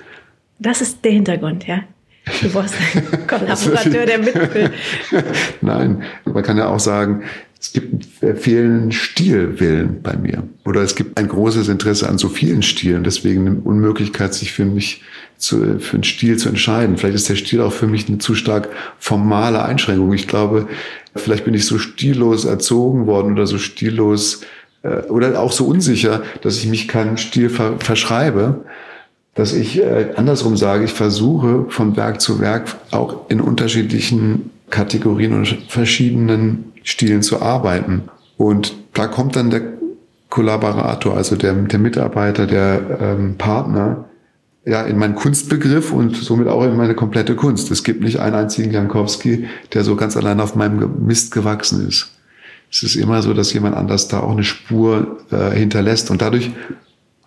Das 0.57 0.81
ist 0.81 1.05
der 1.05 1.11
Hintergrund, 1.11 1.67
ja? 1.67 1.83
Du 2.41 2.49
brauchst 2.49 2.75
einen 2.75 3.27
Kollaborateur, 3.27 4.05
der 4.05 4.19
mitfilmt. 4.19 4.73
Nein, 5.61 6.03
man 6.25 6.43
kann 6.43 6.57
ja 6.57 6.67
auch 6.67 6.79
sagen, 6.79 7.23
es 7.61 7.73
gibt 7.73 8.07
vielen 8.37 8.91
Stilwillen 8.91 10.01
bei 10.01 10.15
mir. 10.15 10.43
Oder 10.65 10.81
es 10.81 10.95
gibt 10.95 11.19
ein 11.19 11.27
großes 11.27 11.67
Interesse 11.67 12.07
an 12.07 12.17
so 12.17 12.29
vielen 12.29 12.61
Stilen. 12.61 13.03
Deswegen 13.03 13.47
eine 13.47 13.59
Unmöglichkeit, 13.59 14.33
sich 14.33 14.53
für 14.53 14.63
mich 14.63 15.01
zu, 15.37 15.79
für 15.79 15.95
einen 15.95 16.03
Stil 16.05 16.37
zu 16.37 16.47
entscheiden. 16.47 16.97
Vielleicht 16.97 17.15
ist 17.15 17.29
der 17.29 17.35
Stil 17.35 17.61
auch 17.61 17.73
für 17.73 17.87
mich 17.87 18.07
eine 18.07 18.19
zu 18.19 18.33
stark 18.33 18.69
formale 18.97 19.63
Einschränkung. 19.63 20.13
Ich 20.13 20.27
glaube, 20.27 20.69
vielleicht 21.15 21.43
bin 21.43 21.53
ich 21.53 21.65
so 21.65 21.79
stillos 21.79 22.45
erzogen 22.45 23.07
worden 23.07 23.33
oder 23.33 23.45
so 23.45 23.57
stillos 23.57 24.41
äh, 24.83 25.01
oder 25.09 25.39
auch 25.39 25.51
so 25.51 25.65
unsicher, 25.65 26.23
dass 26.41 26.57
ich 26.57 26.67
mich 26.67 26.87
keinen 26.87 27.17
Stil 27.17 27.49
ver 27.49 27.77
verschreibe 27.79 28.63
dass 29.35 29.53
ich 29.53 29.79
äh, 29.79 30.13
andersrum 30.15 30.57
sage, 30.57 30.85
ich 30.85 30.93
versuche 30.93 31.65
von 31.69 31.95
Werk 31.95 32.21
zu 32.21 32.39
Werk 32.39 32.75
auch 32.91 33.29
in 33.29 33.41
unterschiedlichen 33.41 34.49
Kategorien 34.69 35.33
und 35.33 35.47
verschiedenen 35.67 36.73
Stilen 36.83 37.21
zu 37.21 37.41
arbeiten. 37.41 38.03
Und 38.37 38.75
da 38.93 39.07
kommt 39.07 39.35
dann 39.35 39.49
der 39.49 39.61
Kollaborator, 40.29 41.15
also 41.15 41.35
der, 41.35 41.53
der 41.53 41.79
Mitarbeiter, 41.79 42.45
der 42.45 42.99
ähm, 43.01 43.35
Partner, 43.37 44.05
ja, 44.65 44.83
in 44.83 44.97
meinen 44.97 45.15
Kunstbegriff 45.15 45.91
und 45.91 46.15
somit 46.15 46.47
auch 46.47 46.63
in 46.63 46.75
meine 46.75 46.93
komplette 46.93 47.35
Kunst. 47.35 47.71
Es 47.71 47.83
gibt 47.83 48.01
nicht 48.01 48.19
einen 48.19 48.35
einzigen 48.35 48.71
Jankowski, 48.71 49.47
der 49.73 49.83
so 49.83 49.95
ganz 49.95 50.15
allein 50.15 50.39
auf 50.39 50.55
meinem 50.55 51.05
Mist 51.05 51.31
gewachsen 51.31 51.87
ist. 51.87 52.11
Es 52.71 52.83
ist 52.83 52.95
immer 52.95 53.23
so, 53.23 53.33
dass 53.33 53.51
jemand 53.53 53.75
anders 53.75 54.09
da 54.09 54.19
auch 54.19 54.31
eine 54.31 54.43
Spur 54.43 55.17
äh, 55.31 55.51
hinterlässt 55.51 56.11
und 56.11 56.21
dadurch 56.21 56.51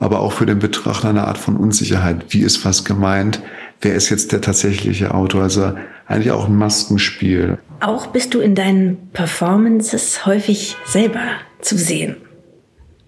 aber 0.03 0.21
auch 0.21 0.33
für 0.33 0.47
den 0.47 0.59
Betrachter 0.59 1.11
eine 1.11 1.29
Art 1.29 1.38
von 1.38 1.57
Unsicherheit. 1.57 2.25
Wie 2.31 2.41
ist 2.41 2.65
was 2.65 2.85
gemeint? 2.85 3.41
Wer 3.81 3.95
ist 3.95 4.11
jetzt 4.11 4.33
der 4.33 4.41
tatsächliche 4.41 5.15
Autor? 5.15 5.45
Also 5.45 5.75
eigentlich 6.07 6.33
auch 6.33 6.49
ein 6.49 6.57
Maskenspiel. 6.57 7.59
Auch 7.79 8.09
bist 8.09 8.35
du 8.35 8.41
in 8.41 8.57
deinen 8.57 9.11
Performances 9.12 10.27
häufig 10.27 10.77
selber 10.85 11.21
zu 11.61 11.77
sehen. 11.79 12.17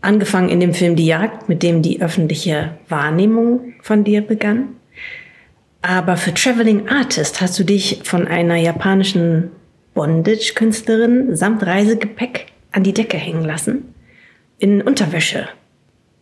Angefangen 0.02 0.50
in 0.50 0.60
dem 0.60 0.72
Film 0.72 0.94
Die 0.94 1.06
Jagd, 1.06 1.48
mit 1.48 1.64
dem 1.64 1.82
die 1.82 2.00
öffentliche 2.00 2.78
Wahrnehmung 2.88 3.72
von 3.82 4.04
dir 4.04 4.22
begann. 4.22 4.68
Aber 5.82 6.16
für 6.16 6.32
Traveling 6.32 6.88
Artist 6.88 7.40
hast 7.40 7.58
du 7.58 7.64
dich 7.64 8.02
von 8.04 8.28
einer 8.28 8.56
japanischen 8.56 9.50
Bondage-Künstlerin 9.94 11.34
samt 11.34 11.66
Reisegepäck 11.66 12.46
an 12.70 12.84
die 12.84 12.94
Decke 12.94 13.16
hängen 13.16 13.44
lassen. 13.44 13.94
In 14.58 14.80
Unterwäsche 14.80 15.48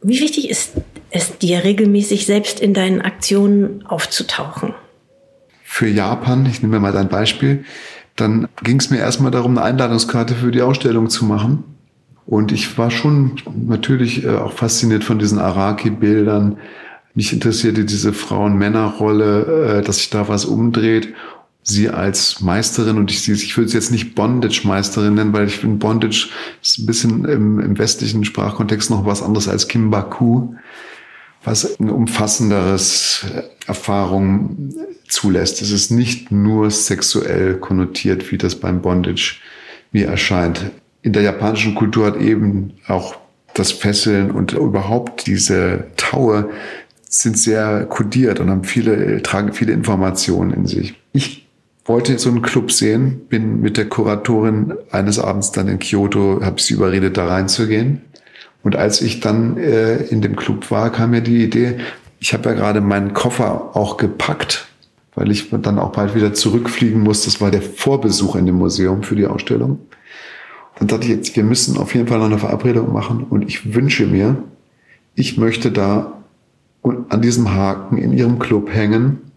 wie 0.03 0.21
wichtig 0.21 0.51
ist 0.51 0.73
es 1.11 1.39
dir, 1.39 1.65
regelmäßig 1.65 2.27
selbst 2.27 2.61
in 2.61 2.75
deinen 2.75 3.01
Aktionen 3.01 3.87
aufzutauchen? 3.87 4.75
Für 5.63 5.89
Japan, 5.89 6.47
ich 6.47 6.63
nehme 6.63 6.81
mal 6.81 6.97
ein 6.97 7.09
Beispiel, 7.09 7.65
dann 8.17 8.49
ging 8.63 8.79
es 8.79 8.91
mir 8.91 8.99
erstmal 8.99 9.31
darum, 9.31 9.57
eine 9.57 9.67
Einladungskarte 9.67 10.35
für 10.35 10.51
die 10.51 10.63
Ausstellung 10.63 11.09
zu 11.09 11.25
machen. 11.25 11.65
Und 12.27 12.53
ich 12.53 12.79
war 12.79 12.91
schon 12.91 13.41
natürlich 13.67 14.25
äh, 14.25 14.37
auch 14.37 14.53
fasziniert 14.53 15.05
von 15.05 15.19
diesen 15.19 15.39
Araki-Bildern. 15.39 16.59
Mich 17.15 17.33
interessierte 17.33 17.85
diese 17.85 18.13
Frauen-Männer-Rolle, 18.13 19.79
äh, 19.79 19.83
dass 19.83 19.97
sich 19.97 20.11
da 20.11 20.29
was 20.29 20.45
umdreht 20.45 21.15
sie 21.63 21.89
als 21.89 22.41
Meisterin 22.41 22.99
und 22.99 23.11
ich, 23.11 23.29
ich 23.29 23.57
würde 23.57 23.69
sie 23.69 23.77
jetzt 23.77 23.93
nicht 23.93 24.15
Bondage-Meisterin 24.15 25.15
nennen, 25.15 25.33
weil 25.33 25.47
ich 25.47 25.59
finde, 25.59 25.77
Bondage 25.77 26.29
ist 26.61 26.79
ein 26.79 26.87
bisschen 26.87 27.25
im, 27.25 27.61
im 27.61 27.79
westlichen 27.79 28.25
Sprachkontext 28.25 28.91
noch 28.91 29.07
was 29.07 29.23
anderes 29.23 29.49
als 29.49 29.69
Kimbaku, 29.69 30.55
was 31.45 31.79
eine 31.81 31.93
umfassenderes 31.93 33.27
Erfahrung 33.67 34.75
zulässt. 35.09 35.63
Es 35.63 35.71
ist 35.71 35.91
nicht 35.91 36.33
nur 36.33 36.71
sexuell 36.71 37.55
konnotiert, 37.59 38.33
wie 38.33 38.39
das 38.39 38.57
beim 38.57 38.83
Bondage 38.83 39.37
mir 39.93 40.07
erscheint. 40.07 40.71
In 41.03 41.13
der 41.13 41.23
japanischen 41.23 41.75
Kultur 41.75 42.07
hat 42.07 42.17
eben 42.17 42.73
auch 42.87 43.17
das 43.55 43.71
Fesseln 43.71 44.31
und 44.31 44.53
überhaupt 44.53 45.27
diese 45.27 45.87
Taue 45.97 46.51
sind 47.09 47.39
sehr 47.39 47.85
kodiert 47.85 48.41
und 48.41 48.49
haben 48.49 48.65
viele, 48.65 49.21
tragen 49.23 49.53
viele 49.53 49.73
Informationen 49.73 50.53
in 50.53 50.67
sich. 50.67 50.95
Ich 51.13 51.42
wollte 51.85 52.19
so 52.19 52.31
einen 52.31 52.43
Club 52.43 52.71
sehen, 52.71 53.23
bin 53.29 53.61
mit 53.61 53.77
der 53.77 53.89
Kuratorin 53.89 54.75
eines 54.91 55.19
Abends 55.19 55.53
dann 55.53 55.69
in 55.69 55.79
Kyoto, 55.79 56.41
habe 56.43 56.61
sie 56.61 56.75
überredet, 56.75 57.17
da 57.17 57.27
reinzugehen. 57.27 58.03
Und 58.63 58.77
als 58.77 59.03
ich 59.03 59.21
dann 59.21 59.57
äh, 59.57 59.97
in 59.97 60.23
dem 60.23 60.37
Club 60.37 60.71
war, 60.71 60.91
kam 60.91 61.11
mir 61.11 61.21
die 61.21 61.43
Idee, 61.43 61.79
ich 62.21 62.33
habe 62.33 62.51
ja 62.51 62.55
gerade 62.55 62.81
meinen 62.81 63.15
Koffer 63.15 63.77
auch 63.77 63.97
gepackt, 63.97 64.69
weil 65.17 65.33
ich 65.33 65.51
dann 65.51 65.81
auch 65.81 65.91
bald 65.91 66.15
wieder 66.15 66.33
zurückfliegen 66.35 67.01
muss. 67.01 67.25
Das 67.25 67.41
war 67.41 67.51
der 67.51 67.63
Vorbesuch 67.63 68.37
in 68.37 68.47
dem 68.47 68.55
Museum 68.55 69.03
für 69.03 69.17
die 69.17 69.27
Ausstellung. 69.27 69.81
Dann 70.79 70.87
dachte 70.87 71.05
ich 71.05 71.11
jetzt, 71.11 71.35
wir 71.35 71.43
müssen 71.43 71.77
auf 71.77 71.95
jeden 71.95 72.07
Fall 72.07 72.19
noch 72.19 72.27
eine 72.27 72.39
Verabredung 72.39 72.93
machen 72.93 73.27
und 73.29 73.43
ich 73.43 73.75
wünsche 73.75 74.07
mir, 74.07 74.37
ich 75.17 75.37
möchte 75.37 75.73
da 75.73 76.23
an 76.83 77.21
diesem 77.21 77.53
Haken 77.53 77.99
in 77.99 78.13
ihrem 78.13 78.39
Club 78.39 78.73
hängen 78.73 79.32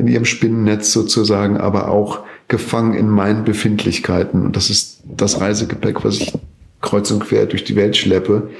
in 0.00 0.08
ihrem 0.08 0.24
Spinnennetz 0.24 0.92
sozusagen, 0.92 1.56
aber 1.56 1.88
auch 1.88 2.20
gefangen 2.48 2.94
in 2.94 3.08
meinen 3.08 3.44
Befindlichkeiten. 3.44 4.44
Und 4.44 4.56
das 4.56 4.70
ist 4.70 5.02
das 5.04 5.40
Reisegepäck, 5.40 6.04
was 6.04 6.16
ich 6.16 6.32
kreuz 6.80 7.10
und 7.10 7.20
quer 7.20 7.46
durch 7.46 7.64
die 7.64 7.76
Welt 7.76 7.96
schleppe. 7.96 8.50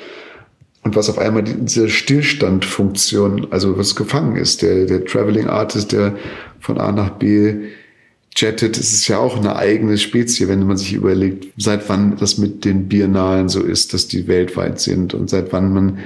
Und 0.83 0.97
was 0.97 1.11
auf 1.11 1.19
einmal 1.19 1.43
diese 1.43 1.89
Stillstandfunktion, 1.89 3.49
also 3.51 3.77
was 3.77 3.97
gefangen 3.97 4.37
ist, 4.37 4.63
der, 4.63 4.87
der 4.87 5.05
Traveling 5.05 5.49
Artist, 5.49 5.93
der 5.93 6.17
von 6.61 6.79
A 6.79 6.93
nach 6.93 7.11
B 7.11 7.55
jettet, 8.37 8.79
ist 8.79 9.09
ja 9.09 9.19
auch 9.19 9.37
eine 9.37 9.57
eigene 9.57 9.99
Spezie, 9.99 10.49
wenn 10.49 10.67
man 10.67 10.77
sich 10.77 10.93
überlegt, 10.93 11.49
seit 11.59 11.89
wann 11.89 12.17
das 12.17 12.39
mit 12.39 12.65
den 12.65 12.89
Biennalen 12.89 13.49
so 13.49 13.61
ist, 13.61 13.93
dass 13.93 14.09
die 14.09 14.29
weltweit 14.29 14.81
sind 14.81 15.13
und 15.13 15.29
seit 15.29 15.53
wann 15.53 15.75
man 15.75 15.99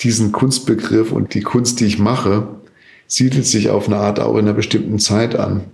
diesen 0.00 0.32
Kunstbegriff 0.32 1.12
und 1.12 1.34
die 1.34 1.42
Kunst, 1.42 1.80
die 1.80 1.86
ich 1.86 1.98
mache, 1.98 2.48
siedelt 3.12 3.46
sich 3.46 3.68
auf 3.68 3.88
eine 3.88 3.98
Art 3.98 4.18
auch 4.20 4.36
in 4.36 4.46
einer 4.46 4.54
bestimmten 4.54 4.98
Zeit 4.98 5.36
an. 5.36 5.64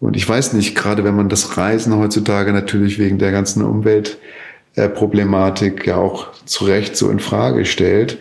Und 0.00 0.16
ich 0.16 0.28
weiß 0.28 0.52
nicht, 0.52 0.74
gerade 0.74 1.02
wenn 1.02 1.16
man 1.16 1.30
das 1.30 1.56
Reisen 1.56 1.96
heutzutage 1.96 2.52
natürlich 2.52 2.98
wegen 2.98 3.16
der 3.18 3.32
ganzen 3.32 3.62
Umweltproblematik 3.62 5.86
ja 5.86 5.96
auch 5.96 6.26
zu 6.44 6.66
Recht 6.66 6.94
so 6.94 7.08
in 7.08 7.20
Frage 7.20 7.64
stellt, 7.64 8.18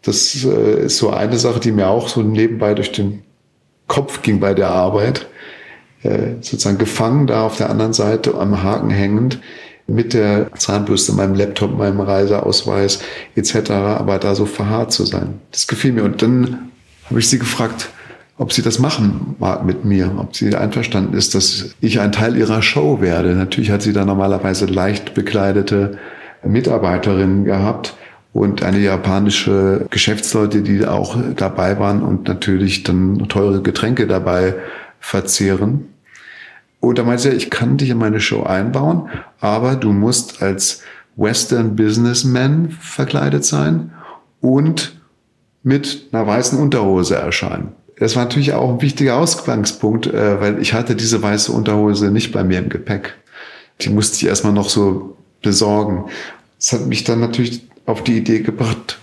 das 0.00 0.42
äh, 0.44 0.86
ist 0.86 0.96
so 0.96 1.10
eine 1.10 1.36
Sache, 1.36 1.60
die 1.60 1.70
mir 1.70 1.88
auch 1.88 2.08
so 2.08 2.22
nebenbei 2.22 2.72
durch 2.72 2.92
den 2.92 3.22
Kopf 3.88 4.22
ging 4.22 4.40
bei 4.40 4.54
der 4.54 4.70
Arbeit 4.70 5.26
äh, 6.02 6.36
sozusagen 6.40 6.78
gefangen 6.78 7.26
da 7.26 7.44
auf 7.44 7.58
der 7.58 7.68
anderen 7.68 7.92
Seite 7.92 8.36
am 8.36 8.62
Haken 8.62 8.88
hängend 8.88 9.38
mit 9.86 10.14
der 10.14 10.50
Zahnbürste, 10.54 11.12
meinem 11.12 11.34
Laptop, 11.34 11.76
meinem 11.76 12.00
Reiseausweis 12.00 13.00
etc., 13.34 13.70
aber 13.70 14.18
da 14.18 14.34
so 14.34 14.46
verharrt 14.46 14.92
zu 14.92 15.04
sein. 15.04 15.40
Das 15.52 15.66
gefiel 15.66 15.92
mir. 15.92 16.04
Und 16.04 16.22
dann 16.22 16.70
habe 17.08 17.20
ich 17.20 17.28
sie 17.28 17.38
gefragt, 17.38 17.90
ob 18.38 18.52
sie 18.52 18.62
das 18.62 18.78
machen 18.78 19.36
mag 19.38 19.64
mit 19.64 19.84
mir, 19.84 20.12
ob 20.18 20.36
sie 20.36 20.54
einverstanden 20.54 21.14
ist, 21.14 21.34
dass 21.34 21.74
ich 21.80 22.00
ein 22.00 22.12
Teil 22.12 22.36
ihrer 22.36 22.62
Show 22.62 23.00
werde. 23.00 23.34
Natürlich 23.34 23.70
hat 23.70 23.82
sie 23.82 23.92
da 23.92 24.04
normalerweise 24.04 24.66
leicht 24.66 25.14
bekleidete 25.14 25.98
Mitarbeiterinnen 26.44 27.44
gehabt 27.44 27.96
und 28.32 28.62
eine 28.62 28.78
japanische 28.78 29.86
Geschäftsleute, 29.88 30.60
die 30.60 30.84
auch 30.86 31.16
dabei 31.34 31.78
waren 31.78 32.02
und 32.02 32.28
natürlich 32.28 32.82
dann 32.82 33.26
teure 33.28 33.62
Getränke 33.62 34.06
dabei 34.06 34.54
verzehren. 35.00 35.88
Und 36.80 36.98
da 36.98 37.04
meinte 37.04 37.22
sie, 37.22 37.30
ich 37.30 37.48
kann 37.48 37.78
dich 37.78 37.88
in 37.88 37.98
meine 37.98 38.20
Show 38.20 38.42
einbauen, 38.42 39.08
aber 39.40 39.76
du 39.76 39.92
musst 39.92 40.42
als 40.42 40.82
Western 41.16 41.74
Businessman 41.76 42.70
verkleidet 42.80 43.46
sein 43.46 43.92
und 44.42 44.95
mit 45.66 46.10
einer 46.12 46.24
weißen 46.24 46.60
Unterhose 46.60 47.16
erscheinen. 47.16 47.72
Das 47.98 48.14
war 48.14 48.22
natürlich 48.22 48.52
auch 48.52 48.70
ein 48.70 48.82
wichtiger 48.82 49.16
Ausgangspunkt, 49.16 50.06
äh, 50.06 50.40
weil 50.40 50.62
ich 50.62 50.74
hatte 50.74 50.94
diese 50.94 51.20
weiße 51.20 51.50
Unterhose 51.50 52.12
nicht 52.12 52.30
bei 52.30 52.44
mir 52.44 52.60
im 52.60 52.68
Gepäck. 52.68 53.16
Die 53.80 53.90
musste 53.90 54.16
ich 54.16 54.26
erstmal 54.26 54.52
noch 54.52 54.68
so 54.68 55.16
besorgen. 55.42 56.04
Das 56.58 56.72
hat 56.72 56.86
mich 56.86 57.02
dann 57.02 57.18
natürlich 57.18 57.66
auf 57.84 58.04
die 58.04 58.16
Idee 58.16 58.40
gebracht, 58.40 59.00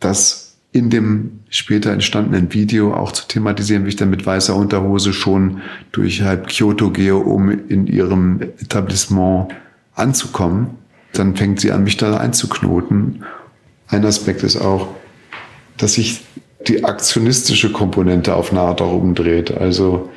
dass 0.00 0.56
in 0.70 0.90
dem 0.90 1.40
später 1.48 1.90
entstandenen 1.92 2.52
Video 2.52 2.92
auch 2.92 3.12
zu 3.12 3.26
thematisieren, 3.26 3.86
wie 3.86 3.90
ich 3.90 3.96
dann 3.96 4.10
mit 4.10 4.26
weißer 4.26 4.54
Unterhose 4.54 5.14
schon 5.14 5.62
durch 5.92 6.20
halb 6.20 6.48
Kyoto 6.48 6.90
gehe, 6.90 7.16
um 7.16 7.50
in 7.50 7.86
ihrem 7.86 8.42
Etablissement 8.60 9.48
anzukommen. 9.94 10.78
Dann 11.14 11.36
fängt 11.36 11.60
sie 11.60 11.72
an, 11.72 11.84
mich 11.84 11.96
da 11.96 12.18
einzuknoten. 12.18 13.24
Ein 13.88 14.04
Aspekt 14.04 14.42
ist 14.42 14.58
auch, 14.58 14.88
dass 15.82 15.94
sich 15.94 16.20
die 16.68 16.84
aktionistische 16.84 17.72
Komponente 17.72 18.36
auf 18.36 18.52
eine 18.52 18.60
Art 18.60 18.80
auch 18.80 18.92
umdreht. 18.92 19.50
Also 19.50 20.10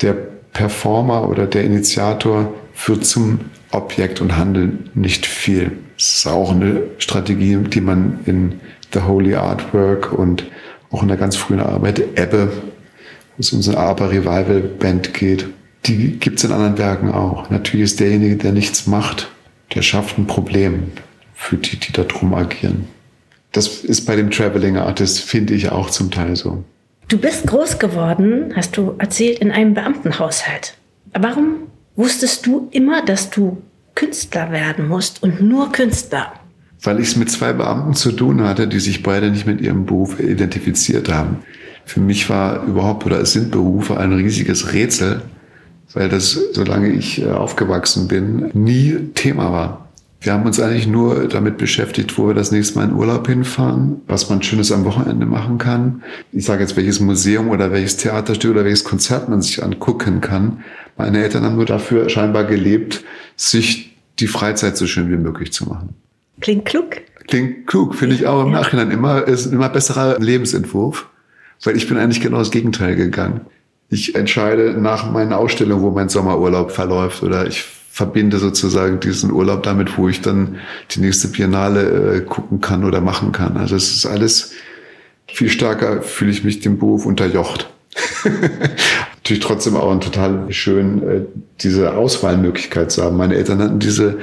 der 0.00 0.12
Performer 0.52 1.28
oder 1.28 1.46
der 1.46 1.64
Initiator 1.64 2.52
führt 2.72 3.04
zum 3.04 3.40
Objekt 3.72 4.20
und 4.20 4.36
handelt 4.36 4.94
nicht 4.94 5.26
viel. 5.26 5.72
Es 5.98 6.18
ist 6.18 6.26
auch 6.26 6.52
eine 6.52 6.82
Strategie, 6.98 7.56
die 7.56 7.80
man 7.80 8.20
in 8.26 8.60
The 8.92 9.00
Holy 9.00 9.34
Artwork 9.34 10.12
und 10.12 10.44
auch 10.90 11.02
in 11.02 11.08
der 11.08 11.16
ganz 11.16 11.36
frühen 11.36 11.60
Arbeit 11.60 11.98
Ebbe, 12.16 12.52
wo 13.36 13.40
es 13.40 13.52
um 13.52 13.62
so 13.62 13.72
eine 13.72 13.80
Aber-Revival-Band 13.80 15.14
geht. 15.14 15.48
Die 15.86 16.18
gibt 16.18 16.38
es 16.38 16.44
in 16.44 16.52
anderen 16.52 16.78
Werken 16.78 17.10
auch. 17.10 17.50
Natürlich 17.50 17.84
ist 17.84 18.00
derjenige, 18.00 18.36
der 18.36 18.52
nichts 18.52 18.86
macht, 18.86 19.30
der 19.74 19.82
schafft 19.82 20.18
ein 20.18 20.26
Problem 20.26 20.92
für 21.34 21.56
die, 21.56 21.76
die 21.76 21.92
da 21.92 22.04
drum 22.04 22.34
agieren. 22.34 22.86
Das 23.52 23.68
ist 23.84 24.06
bei 24.06 24.16
dem 24.16 24.30
Traveling 24.30 24.76
Artist, 24.76 25.20
finde 25.20 25.54
ich, 25.54 25.70
auch 25.70 25.90
zum 25.90 26.10
Teil 26.10 26.36
so. 26.36 26.64
Du 27.08 27.18
bist 27.18 27.46
groß 27.46 27.78
geworden, 27.78 28.52
hast 28.56 28.76
du 28.76 28.94
erzählt, 28.98 29.38
in 29.40 29.50
einem 29.50 29.74
Beamtenhaushalt. 29.74 30.74
Warum 31.12 31.68
wusstest 31.94 32.46
du 32.46 32.68
immer, 32.70 33.04
dass 33.04 33.28
du 33.30 33.62
Künstler 33.94 34.50
werden 34.50 34.88
musst 34.88 35.22
und 35.22 35.42
nur 35.42 35.70
Künstler? 35.72 36.32
weil 36.82 37.00
ich 37.00 37.08
es 37.08 37.16
mit 37.16 37.30
zwei 37.30 37.52
Beamten 37.52 37.94
zu 37.94 38.12
tun 38.12 38.42
hatte, 38.42 38.66
die 38.66 38.80
sich 38.80 39.02
beide 39.02 39.30
nicht 39.30 39.46
mit 39.46 39.60
ihrem 39.60 39.86
Beruf 39.86 40.18
identifiziert 40.18 41.12
haben. 41.12 41.38
Für 41.84 42.00
mich 42.00 42.28
war 42.28 42.64
überhaupt 42.64 43.06
oder 43.06 43.20
es 43.20 43.32
sind 43.32 43.50
Berufe 43.50 43.96
ein 43.98 44.12
riesiges 44.12 44.72
Rätsel, 44.72 45.22
weil 45.94 46.08
das, 46.08 46.38
solange 46.52 46.88
ich 46.88 47.22
äh, 47.22 47.30
aufgewachsen 47.30 48.08
bin, 48.08 48.50
nie 48.54 49.10
Thema 49.14 49.52
war. 49.52 49.88
Wir 50.22 50.32
haben 50.34 50.46
uns 50.46 50.60
eigentlich 50.60 50.86
nur 50.86 51.26
damit 51.26 51.58
beschäftigt, 51.58 52.16
wo 52.16 52.28
wir 52.28 52.34
das 52.34 52.52
nächste 52.52 52.78
Mal 52.78 52.84
in 52.84 52.94
Urlaub 52.94 53.26
hinfahren, 53.26 54.02
was 54.06 54.30
man 54.30 54.40
Schönes 54.40 54.70
am 54.70 54.84
Wochenende 54.84 55.26
machen 55.26 55.58
kann. 55.58 56.04
Ich 56.30 56.44
sage 56.44 56.60
jetzt, 56.60 56.76
welches 56.76 57.00
Museum 57.00 57.50
oder 57.50 57.72
welches 57.72 57.96
Theaterstück 57.96 58.52
oder 58.52 58.64
welches 58.64 58.84
Konzert 58.84 59.28
man 59.28 59.42
sich 59.42 59.64
angucken 59.64 60.20
kann. 60.20 60.62
Meine 60.96 61.20
Eltern 61.24 61.42
haben 61.42 61.56
nur 61.56 61.66
dafür 61.66 62.08
scheinbar 62.08 62.44
gelebt, 62.44 63.02
sich 63.34 63.96
die 64.20 64.28
Freizeit 64.28 64.76
so 64.76 64.86
schön 64.86 65.10
wie 65.10 65.16
möglich 65.16 65.52
zu 65.52 65.68
machen. 65.68 65.96
Klingt 66.40 66.66
klug. 66.66 66.98
Klingt 67.26 67.66
klug, 67.66 67.96
finde 67.96 68.14
ich 68.14 68.26
auch 68.26 68.44
im 68.44 68.52
Nachhinein 68.52 68.92
immer, 68.92 69.26
ist 69.26 69.46
ein 69.46 69.54
immer 69.54 69.70
besserer 69.70 70.20
Lebensentwurf, 70.20 71.08
weil 71.64 71.76
ich 71.76 71.88
bin 71.88 71.98
eigentlich 71.98 72.20
genau 72.20 72.38
das 72.38 72.52
Gegenteil 72.52 72.94
gegangen. 72.94 73.40
Ich 73.88 74.14
entscheide 74.14 74.80
nach 74.80 75.10
meiner 75.10 75.38
Ausstellung, 75.38 75.82
wo 75.82 75.90
mein 75.90 76.08
Sommerurlaub 76.08 76.70
verläuft 76.70 77.24
oder 77.24 77.48
ich 77.48 77.64
verbinde 77.92 78.38
sozusagen 78.38 79.00
diesen 79.00 79.30
Urlaub 79.30 79.64
damit, 79.64 79.98
wo 79.98 80.08
ich 80.08 80.22
dann 80.22 80.56
die 80.92 81.00
nächste 81.00 81.28
Biennale 81.28 82.16
äh, 82.16 82.20
gucken 82.22 82.62
kann 82.62 82.84
oder 82.84 83.02
machen 83.02 83.32
kann. 83.32 83.58
Also 83.58 83.76
es 83.76 83.94
ist 83.94 84.06
alles 84.06 84.52
viel 85.26 85.50
stärker, 85.50 86.00
fühle 86.00 86.30
ich 86.30 86.42
mich 86.42 86.60
dem 86.60 86.78
Beruf 86.78 87.04
unterjocht. 87.04 87.70
Natürlich 88.24 89.42
trotzdem 89.42 89.76
auch 89.76 89.94
total 90.00 90.50
schön, 90.50 91.02
äh, 91.06 91.20
diese 91.60 91.92
Auswahlmöglichkeit 91.92 92.90
zu 92.90 93.02
haben. 93.02 93.18
Meine 93.18 93.34
Eltern 93.34 93.58
hatten 93.58 93.78
diese 93.78 94.20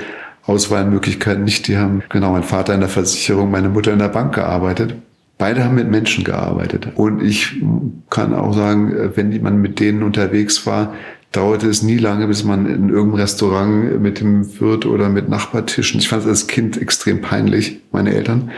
Auswahlmöglichkeiten 0.47 1.43
nicht. 1.43 1.67
Die 1.67 1.77
haben, 1.77 2.01
genau, 2.10 2.32
mein 2.32 2.41
Vater 2.41 2.73
in 2.73 2.79
der 2.79 2.89
Versicherung, 2.89 3.51
meine 3.51 3.69
Mutter 3.69 3.93
in 3.93 3.99
der 3.99 4.08
Bank 4.08 4.34
gearbeitet. 4.34 4.95
Beide 5.38 5.63
haben 5.63 5.75
mit 5.75 5.91
Menschen 5.91 6.23
gearbeitet. 6.23 6.88
Und 6.95 7.21
ich 7.21 7.62
kann 8.10 8.34
auch 8.34 8.53
sagen, 8.55 9.12
wenn 9.13 9.41
man 9.43 9.62
mit 9.62 9.79
denen 9.79 10.01
unterwegs 10.01 10.65
war, 10.65 10.95
dauerte 11.31 11.67
es 11.67 11.83
nie 11.83 11.97
lange, 11.97 12.27
bis 12.27 12.43
man 12.43 12.65
in 12.65 12.89
irgendeinem 12.89 13.21
Restaurant 13.21 14.01
mit 14.01 14.19
dem 14.19 14.59
Wirt 14.59 14.85
oder 14.85 15.09
mit 15.09 15.29
Nachbartischen, 15.29 15.99
ich 15.99 16.09
fand 16.09 16.23
es 16.23 16.27
als 16.27 16.47
Kind 16.47 16.81
extrem 16.81 17.21
peinlich, 17.21 17.81
meine 17.91 18.13
Eltern, 18.13 18.51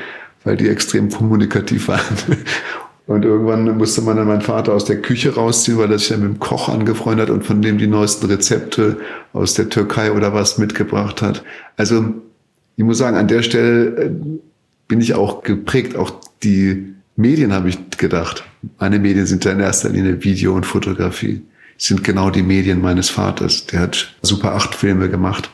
weil 0.43 0.57
die 0.57 0.69
extrem 0.69 1.09
kommunikativ 1.09 1.87
waren. 1.87 2.17
Und 3.07 3.25
irgendwann 3.25 3.77
musste 3.77 4.01
man 4.03 4.15
dann 4.15 4.27
meinen 4.27 4.41
Vater 4.41 4.73
aus 4.73 4.85
der 4.85 5.01
Küche 5.01 5.35
rausziehen, 5.35 5.77
weil 5.77 5.91
er 5.91 5.99
sich 5.99 6.09
dann 6.09 6.21
mit 6.21 6.29
dem 6.29 6.39
Koch 6.39 6.69
angefreundet 6.69 7.27
hat 7.27 7.35
und 7.35 7.43
von 7.43 7.61
dem 7.61 7.77
die 7.77 7.87
neuesten 7.87 8.27
Rezepte 8.27 8.99
aus 9.33 9.53
der 9.53 9.67
Türkei 9.67 10.13
oder 10.13 10.33
was 10.33 10.57
mitgebracht 10.57 11.21
hat. 11.21 11.43
Also 11.75 12.13
ich 12.77 12.85
muss 12.85 12.99
sagen, 12.99 13.17
an 13.17 13.27
der 13.27 13.41
Stelle 13.41 13.85
äh, 13.97 14.11
bin 14.87 15.01
ich 15.01 15.13
auch 15.13 15.43
geprägt. 15.43 15.97
Auch 15.97 16.11
die 16.43 16.93
Medien 17.17 17.51
habe 17.51 17.69
ich 17.69 17.89
gedacht. 17.97 18.45
Meine 18.79 18.99
Medien 18.99 19.25
sind 19.25 19.43
ja 19.43 19.51
in 19.51 19.59
erster 19.59 19.89
Linie 19.89 20.23
Video 20.23 20.55
und 20.55 20.65
Fotografie. 20.65 21.41
Sind 21.81 22.03
genau 22.03 22.29
die 22.29 22.43
Medien 22.43 22.79
meines 22.79 23.09
Vaters. 23.09 23.65
Der 23.65 23.79
hat 23.79 24.13
Super 24.21 24.53
8 24.53 24.75
Filme 24.75 25.09
gemacht 25.09 25.49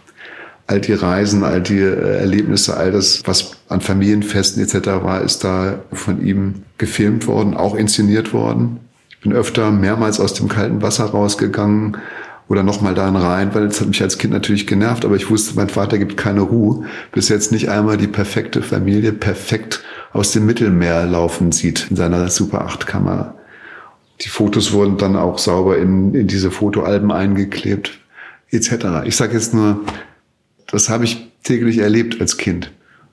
all 0.67 0.81
die 0.81 0.93
Reisen, 0.93 1.43
all 1.43 1.61
die 1.61 1.79
äh, 1.79 2.19
Erlebnisse, 2.19 2.75
all 2.75 2.91
das, 2.91 3.23
was 3.25 3.51
an 3.69 3.81
Familienfesten 3.81 4.61
etc. 4.61 4.87
war, 5.01 5.21
ist 5.21 5.43
da 5.43 5.79
von 5.93 6.23
ihm 6.23 6.63
gefilmt 6.77 7.25
worden, 7.25 7.55
auch 7.55 7.73
inszeniert 7.75 8.33
worden. 8.33 8.81
Ich 9.09 9.21
bin 9.21 9.31
öfter 9.31 9.71
mehrmals 9.71 10.19
aus 10.19 10.33
dem 10.33 10.49
kalten 10.49 10.81
Wasser 10.81 11.05
rausgegangen 11.05 11.97
oder 12.49 12.63
nochmal 12.63 12.93
da 12.93 13.09
rein, 13.09 13.53
weil 13.55 13.65
es 13.65 13.79
hat 13.81 13.87
mich 13.87 14.01
als 14.01 14.17
Kind 14.17 14.33
natürlich 14.33 14.67
genervt, 14.67 15.05
aber 15.05 15.15
ich 15.15 15.29
wusste, 15.29 15.55
mein 15.55 15.69
Vater 15.69 15.97
gibt 15.97 16.17
keine 16.17 16.41
Ruhe, 16.41 16.85
bis 17.11 17.29
jetzt 17.29 17.51
nicht 17.51 17.69
einmal 17.69 17.97
die 17.97 18.07
perfekte 18.07 18.61
Familie 18.61 19.13
perfekt 19.13 19.83
aus 20.13 20.31
dem 20.31 20.45
Mittelmeer 20.45 21.05
laufen 21.05 21.51
sieht 21.51 21.87
in 21.89 21.95
seiner 21.95 22.29
Super 22.29 22.65
8 22.65 22.87
Kamera. 22.87 23.35
Die 24.21 24.29
Fotos 24.29 24.71
wurden 24.71 24.97
dann 24.97 25.15
auch 25.15 25.37
sauber 25.37 25.77
in, 25.77 26.13
in 26.13 26.27
diese 26.27 26.51
Fotoalben 26.51 27.11
eingeklebt, 27.11 27.99
etc. 28.49 28.71
Ich 29.05 29.15
sage 29.15 29.33
jetzt 29.33 29.53
nur, 29.53 29.81
das 30.67 30.89
habe 30.89 31.05
ich 31.05 31.31
täglich 31.43 31.77
erlebt 31.77 32.19
als 32.19 32.37
Kind 32.37 32.71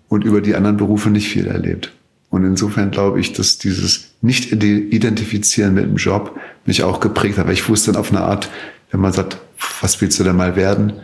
und 0.08 0.24
über 0.24 0.40
die 0.40 0.54
anderen 0.54 0.76
Berufe 0.76 1.10
nicht 1.10 1.28
viel 1.28 1.46
erlebt. 1.46 1.92
Und 2.30 2.44
insofern 2.44 2.90
glaube 2.90 3.20
ich, 3.20 3.32
dass 3.32 3.58
dieses 3.58 4.14
Nicht-Identifizieren 4.20 5.74
mit 5.74 5.84
dem 5.84 5.96
Job 5.96 6.36
mich 6.66 6.82
auch 6.82 6.98
geprägt 6.98 7.38
hat. 7.38 7.46
Weil 7.46 7.52
ich 7.52 7.68
wusste 7.68 7.92
dann 7.92 8.00
auf 8.00 8.10
eine 8.10 8.22
Art, 8.22 8.50
wenn 8.90 9.00
man 9.00 9.12
sagt, 9.12 9.38
was 9.80 10.00
willst 10.00 10.18
du 10.18 10.24
denn 10.24 10.34
mal 10.34 10.56
werden? 10.56 10.94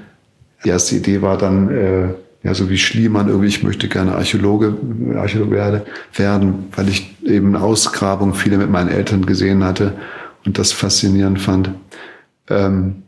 Die 0.64 0.70
erste 0.70 0.96
Idee 0.96 1.22
war 1.22 1.38
dann, 1.38 1.70
äh, 1.70 2.08
ja, 2.42 2.54
so 2.54 2.70
wie 2.70 2.78
Schliemann, 2.78 3.28
irgendwie, 3.28 3.48
ich 3.48 3.62
möchte 3.62 3.88
gerne 3.88 4.14
Archäologe, 4.14 4.74
Archäologe 5.14 5.50
werde, 5.56 5.86
werden, 6.14 6.66
weil 6.74 6.88
ich 6.88 7.16
eben 7.24 7.54
Ausgrabungen 7.54 8.34
viele 8.34 8.56
mit 8.56 8.70
meinen 8.70 8.88
Eltern 8.88 9.26
gesehen 9.26 9.62
hatte 9.62 9.94
und 10.46 10.58
das 10.58 10.72
faszinierend 10.72 11.40
fand. 11.40 11.70
Ähm, 12.48 13.02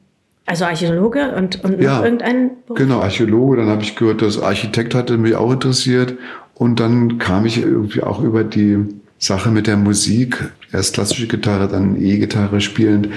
Also 0.45 0.67
Archäologe 0.67 1.35
und, 1.35 1.65
und 1.65 1.81
ja, 1.81 1.99
noch 1.99 2.05
irgendeinen 2.05 2.51
Beruf? 2.67 2.79
Genau, 2.79 3.01
Archäologe. 3.01 3.57
Dann 3.57 3.69
habe 3.69 3.83
ich 3.83 3.97
gehört, 3.97 4.21
dass 4.21 4.41
Architekt 4.41 4.95
hatte 4.95 5.17
mich 5.17 5.35
auch 5.35 5.51
interessiert. 5.51 6.15
Und 6.55 6.79
dann 6.79 7.19
kam 7.19 7.47
ich 7.47 7.63
irgendwie 7.63 8.03
auch 8.03 8.23
über 8.23 8.45
die 8.45 8.79
Sache 9.19 9.51
mit 9.51 9.67
der 9.67 9.77
Musik, 9.77 10.51
erst 10.73 10.95
klassische 10.95 11.27
Gitarre, 11.27 11.69
dann 11.69 11.97
E-Gitarre 12.01 12.61
spielend, 12.61 13.09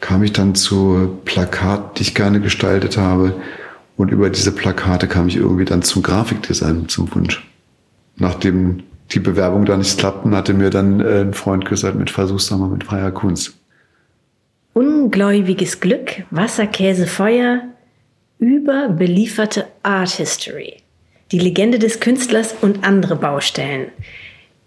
kam 0.00 0.22
ich 0.22 0.32
dann 0.32 0.54
zu 0.54 1.18
Plakat, 1.24 1.98
die 1.98 2.02
ich 2.02 2.14
gerne 2.14 2.40
gestaltet 2.40 2.96
habe. 2.96 3.34
Und 3.96 4.10
über 4.10 4.30
diese 4.30 4.52
Plakate 4.52 5.06
kam 5.06 5.28
ich 5.28 5.36
irgendwie 5.36 5.64
dann 5.64 5.82
zum 5.82 6.02
Grafikdesign, 6.02 6.88
zum 6.88 7.14
Wunsch. 7.14 7.46
Nachdem 8.16 8.82
die 9.12 9.20
Bewerbung 9.20 9.64
da 9.64 9.76
nicht 9.76 9.98
klappten, 9.98 10.34
hatte 10.34 10.54
mir 10.54 10.70
dann 10.70 11.00
äh, 11.00 11.20
ein 11.20 11.34
Freund 11.34 11.64
gesagt, 11.64 11.96
mit 11.96 12.10
versuch's 12.10 12.48
doch 12.48 12.58
mal 12.58 12.68
mit 12.68 12.84
freier 12.84 13.12
Kunst. 13.12 13.54
Ungläubiges 14.72 15.78
Glück, 15.80 16.24
Wasser, 16.30 16.66
Käse, 16.66 17.06
Feuer, 17.06 17.62
überbelieferte 18.38 19.66
Art 19.82 20.10
History. 20.10 20.78
Die 21.30 21.38
Legende 21.38 21.78
des 21.78 22.00
Künstlers 22.00 22.54
und 22.60 22.84
andere 22.84 23.16
Baustellen. 23.16 23.88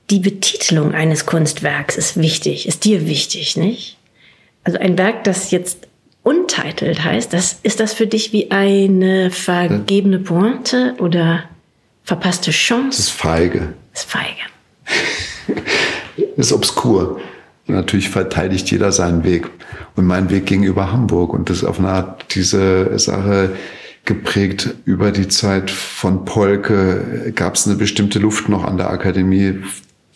Die 0.09 0.19
Betitelung 0.19 0.93
eines 0.93 1.25
Kunstwerks 1.25 1.97
ist 1.97 2.17
wichtig, 2.17 2.67
ist 2.67 2.85
dir 2.85 3.07
wichtig, 3.07 3.57
nicht? 3.57 3.97
Also 4.63 4.79
ein 4.79 4.97
Werk, 4.97 5.25
das 5.25 5.51
jetzt 5.51 5.86
untitelt 6.27 7.05
heißt, 7.05 7.31
das, 7.31 7.59
ist 7.63 7.79
das 7.79 7.93
für 7.93 8.05
dich 8.05 8.33
wie 8.33 8.51
eine 8.51 9.31
vergebene 9.31 10.19
Pointe 10.19 10.95
oder 10.99 11.43
verpasste 12.03 12.51
Chance? 12.51 12.89
Das 12.89 12.99
ist 12.99 13.11
feige. 13.11 13.73
Das 13.93 14.01
ist 14.01 14.11
feige. 14.11 15.61
ist 16.35 16.51
obskur. 16.51 17.21
Natürlich 17.67 18.09
verteidigt 18.09 18.69
jeder 18.69 18.91
seinen 18.91 19.23
Weg. 19.23 19.49
Und 19.95 20.05
mein 20.05 20.29
Weg 20.29 20.45
ging 20.45 20.63
über 20.63 20.91
Hamburg. 20.91 21.33
Und 21.33 21.49
das 21.49 21.59
ist 21.59 21.63
auf 21.63 21.79
eine 21.79 21.89
Art 21.89 22.35
diese 22.35 22.99
Sache 22.99 23.55
geprägt 24.03 24.75
über 24.83 25.11
die 25.11 25.29
Zeit 25.29 25.71
von 25.71 26.25
Polke. 26.25 27.31
Gab 27.35 27.55
es 27.55 27.67
eine 27.67 27.77
bestimmte 27.77 28.19
Luft 28.19 28.49
noch 28.49 28.65
an 28.65 28.75
der 28.75 28.89
Akademie, 28.89 29.61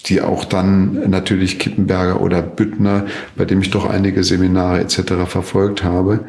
die 0.05 0.21
auch 0.21 0.45
dann 0.45 1.09
natürlich 1.09 1.59
Kippenberger 1.59 2.21
oder 2.21 2.41
Büttner, 2.41 3.05
bei 3.35 3.45
dem 3.45 3.61
ich 3.61 3.69
doch 3.69 3.89
einige 3.89 4.23
Seminare 4.23 4.79
etc. 4.79 5.13
verfolgt 5.27 5.83
habe, 5.83 6.21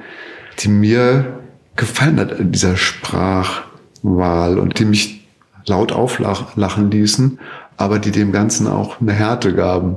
die 0.60 0.68
mir 0.68 1.40
gefallen 1.76 2.20
hat 2.20 2.38
in 2.38 2.52
dieser 2.52 2.76
Sprachwahl 2.76 4.58
und 4.58 4.78
die 4.78 4.84
mich 4.84 5.26
laut 5.66 5.92
auflachen 5.92 6.90
ließen, 6.90 7.38
aber 7.76 7.98
die 7.98 8.10
dem 8.10 8.32
Ganzen 8.32 8.66
auch 8.66 9.00
eine 9.00 9.12
Härte 9.12 9.54
gaben. 9.54 9.96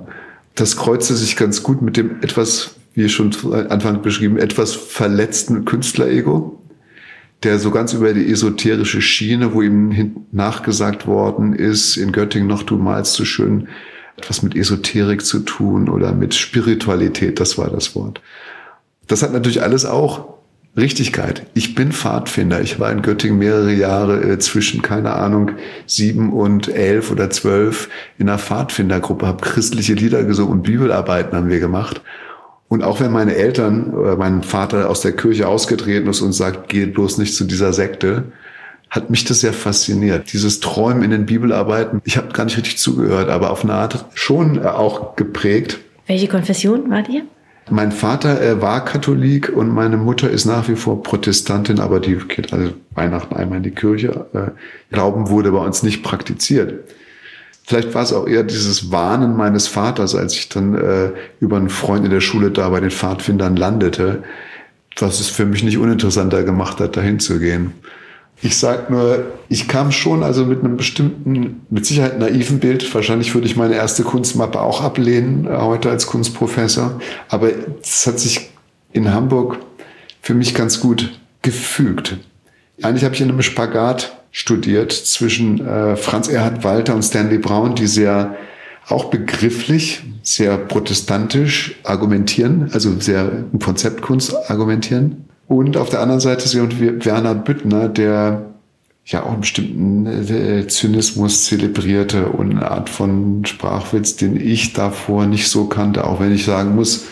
Das 0.56 0.78
kreuzte 0.78 1.16
sich 1.16 1.36
ganz 1.36 1.64
gut 1.64 1.82
mit 1.82 1.98
dem 1.98 2.22
etwas, 2.22 2.76
wie 2.94 3.10
schon 3.10 3.32
Anfang 3.70 4.02
beschrieben, 4.02 4.38
etwas 4.38 4.74
verletzten 4.74 5.66
Künstlerego, 5.66 6.62
der 7.46 7.60
so 7.60 7.72
ganz 7.72 7.94
über 7.94 8.14
die 8.14 8.30
esoterische 8.30 9.02
Schiene, 9.02 9.54
wo 9.54 9.62
ihm 9.62 10.26
nachgesagt 10.32 11.08
worden 11.08 11.54
ist, 11.54 11.96
in 11.96 12.12
Göttingen 12.12 12.48
noch, 12.48 12.64
du 12.64 12.76
malst 12.78 13.14
so 13.14 13.24
schön, 13.24 13.68
etwas 14.18 14.42
mit 14.42 14.56
Esoterik 14.56 15.26
zu 15.26 15.40
tun 15.40 15.90
oder 15.90 16.14
mit 16.14 16.34
Spiritualität, 16.34 17.40
das 17.40 17.58
war 17.58 17.70
das 17.70 17.96
Wort. 17.96 18.22
Das 19.08 19.22
hat 19.22 19.34
natürlich 19.34 19.62
alles 19.62 19.86
auch 19.86 20.36
Richtigkeit. 20.78 21.46
Ich 21.54 21.74
bin 21.74 21.94
Pfadfinder. 21.94 22.60
Ich 22.62 22.80
war 22.80 22.92
in 22.92 23.02
Göttingen 23.02 23.38
mehrere 23.38 23.74
Jahre 23.74 24.22
äh, 24.22 24.40
zwischen, 24.40 24.82
keine 24.82 25.14
Ahnung, 25.14 25.52
sieben 25.86 26.34
und 26.34 26.68
elf 26.68 27.12
oder 27.12 27.30
zwölf 27.30 27.90
in 28.18 28.28
einer 28.28 28.40
Pfadfindergruppe, 28.40 29.26
habe 29.26 29.44
christliche 29.44 29.94
Lieder 29.94 30.26
gesungen 30.26 30.52
und 30.52 30.64
Bibelarbeiten 30.64 31.38
haben 31.38 31.50
wir 31.50 31.60
gemacht. 31.60 32.02
Und 32.68 32.84
auch 32.84 33.00
wenn 33.00 33.12
meine 33.12 33.36
Eltern 33.36 33.94
oder 33.94 34.18
mein 34.18 34.44
Vater 34.44 34.90
aus 34.90 35.02
der 35.02 35.12
Kirche 35.14 35.48
ausgetreten 35.48 36.10
ist 36.10 36.22
und 36.22 36.34
sagt, 36.34 36.70
geh 36.70 36.86
bloß 36.86 37.20
nicht 37.20 37.36
zu 37.36 37.44
dieser 37.46 37.74
Sekte, 37.74 38.24
hat 38.90 39.10
mich 39.10 39.24
das 39.24 39.42
sehr 39.42 39.54
fasziniert. 39.54 40.32
Dieses 40.34 40.60
Träumen 40.60 41.04
in 41.04 41.12
den 41.12 41.26
Bibelarbeiten, 41.26 42.02
ich 42.06 42.18
habe 42.18 42.32
gar 42.34 42.46
nicht 42.46 42.58
richtig 42.58 42.78
zugehört, 42.78 43.30
aber 43.30 43.52
auf 43.52 43.64
eine 43.64 43.74
Art 43.74 44.06
schon 44.14 44.64
äh, 44.64 44.68
auch 44.68 45.16
geprägt. 45.16 45.80
Welche 46.08 46.28
Konfession 46.28 46.90
wart 46.90 47.10
ihr? 47.10 47.24
Mein 47.70 47.92
Vater 47.92 48.42
äh, 48.42 48.62
war 48.62 48.86
Katholik 48.86 49.50
und 49.50 49.70
meine 49.70 49.98
Mutter 49.98 50.30
ist 50.30 50.46
nach 50.46 50.68
wie 50.70 50.76
vor 50.76 51.02
Protestantin, 51.02 51.80
aber 51.80 52.00
die 52.00 52.16
geht 52.16 52.54
also 52.54 52.74
Weihnachten 52.94 53.36
einmal 53.36 53.58
in 53.58 53.64
die 53.64 53.72
Kirche. 53.72 54.28
Äh, 54.34 54.94
Glauben 54.94 55.30
wurde 55.30 55.52
bei 55.52 55.60
uns 55.60 55.82
nicht 55.82 56.04
praktiziert. 56.04 56.86
Vielleicht 57.68 57.96
war 57.96 58.04
es 58.04 58.14
auch 58.14 58.28
eher 58.28 58.44
dieses 58.44 58.92
Warnen 58.92 59.36
meines 59.36 59.68
Vaters, 59.68 60.14
als 60.14 60.36
ich 60.36 60.50
dann 60.50 60.76
äh, 60.76 61.12
über 61.40 61.58
einen 61.58 61.70
Freund 61.70 62.06
in 62.06 62.12
der 62.12 62.22
Schule 62.22 62.52
da 62.52 62.70
bei 62.70 62.80
den 62.80 62.92
Pfadfindern 62.92 63.56
landete, 63.56 64.24
was 65.00 65.20
es 65.20 65.30
für 65.30 65.46
mich 65.46 65.64
nicht 65.64 65.80
uninteressanter 65.80 66.44
gemacht 66.44 66.80
hat, 66.80 66.96
dahin 66.96 67.20
zu 67.20 67.40
gehen. 67.40 67.74
Ich 68.42 68.58
sag 68.58 68.92
nur, 68.92 69.26
ich 69.50 69.68
kam 69.68 69.92
schon 69.92 70.22
also 70.22 70.46
mit 70.46 70.60
einem 70.60 70.78
bestimmten, 70.78 71.62
mit 71.72 71.88
Sicherheit 71.88 72.20
naiven 72.20 72.60
Bild. 72.60 72.94
Wahrscheinlich 72.94 73.34
würde 73.34 73.48
ich 73.48 73.56
meine 73.56 73.74
erste 73.74 74.04
Kunstmappe 74.04 74.62
auch 74.62 74.82
ablehnen, 74.82 75.48
äh, 75.48 75.58
heute 75.58 75.90
als 75.90 76.06
Kunstprofessor. 76.06 77.00
Aber 77.30 77.50
es 77.82 78.06
hat 78.06 78.20
sich 78.20 78.52
in 78.94 79.12
Hamburg 79.12 79.58
für 80.22 80.36
mich 80.36 80.54
ganz 80.54 80.80
gut 80.80 81.20
gefügt. 81.42 82.18
Eigentlich 82.84 83.04
habe 83.04 83.16
ich 83.16 83.22
in 83.22 83.30
einem 83.30 83.42
Spagat 83.42 84.16
studiert 84.36 84.92
zwischen 84.92 85.66
äh, 85.66 85.96
Franz 85.96 86.28
Erhard 86.28 86.66
Walter 86.66 86.94
und 86.94 87.04
Stanley 87.04 87.38
Brown, 87.38 87.74
die 87.74 87.88
sehr 87.88 88.36
auch 88.90 89.06
begrifflich, 89.06 90.04
sehr 90.24 90.58
protestantisch 90.58 91.76
argumentieren, 91.84 92.70
also 92.74 93.00
sehr 93.00 93.46
in 93.54 93.60
Konzeptkunst 93.60 94.36
argumentieren. 94.52 95.30
Und 95.48 95.78
auf 95.78 95.88
der 95.90 96.02
anderen 96.02 96.20
Seite 96.20 96.50
sind 96.50 97.06
Werner 97.06 97.34
Büttner, 97.34 97.88
der 97.88 98.48
ja 99.06 99.24
auch 99.24 99.32
einen 99.32 99.42
bestimmten 99.42 100.06
äh, 100.06 100.68
Zynismus 100.68 101.46
zelebrierte 101.46 102.28
und 102.28 102.52
eine 102.52 102.70
Art 102.70 102.90
von 102.90 103.46
Sprachwitz, 103.46 104.18
den 104.18 104.36
ich 104.36 104.74
davor 104.74 105.28
nicht 105.28 105.48
so 105.48 105.68
kannte, 105.68 106.06
auch 106.06 106.20
wenn 106.20 106.36
ich 106.36 106.44
sagen 106.44 106.76
muss, 106.76 107.06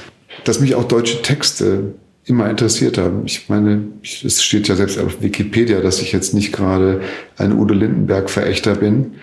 dass 0.43 0.59
mich 0.59 0.75
auch 0.75 0.83
deutsche 0.83 1.21
Texte 1.21 1.93
immer 2.25 2.49
interessiert 2.49 2.97
haben. 2.97 3.23
Ich 3.25 3.49
meine, 3.49 3.83
es 4.01 4.43
steht 4.43 4.67
ja 4.67 4.75
selbst 4.75 4.97
auf 4.97 5.21
Wikipedia, 5.21 5.81
dass 5.81 6.01
ich 6.01 6.11
jetzt 6.11 6.33
nicht 6.33 6.53
gerade 6.53 7.01
ein 7.37 7.57
Udo 7.57 7.73
Lindenberg-Verächter 7.73 8.75
bin. 8.75 9.15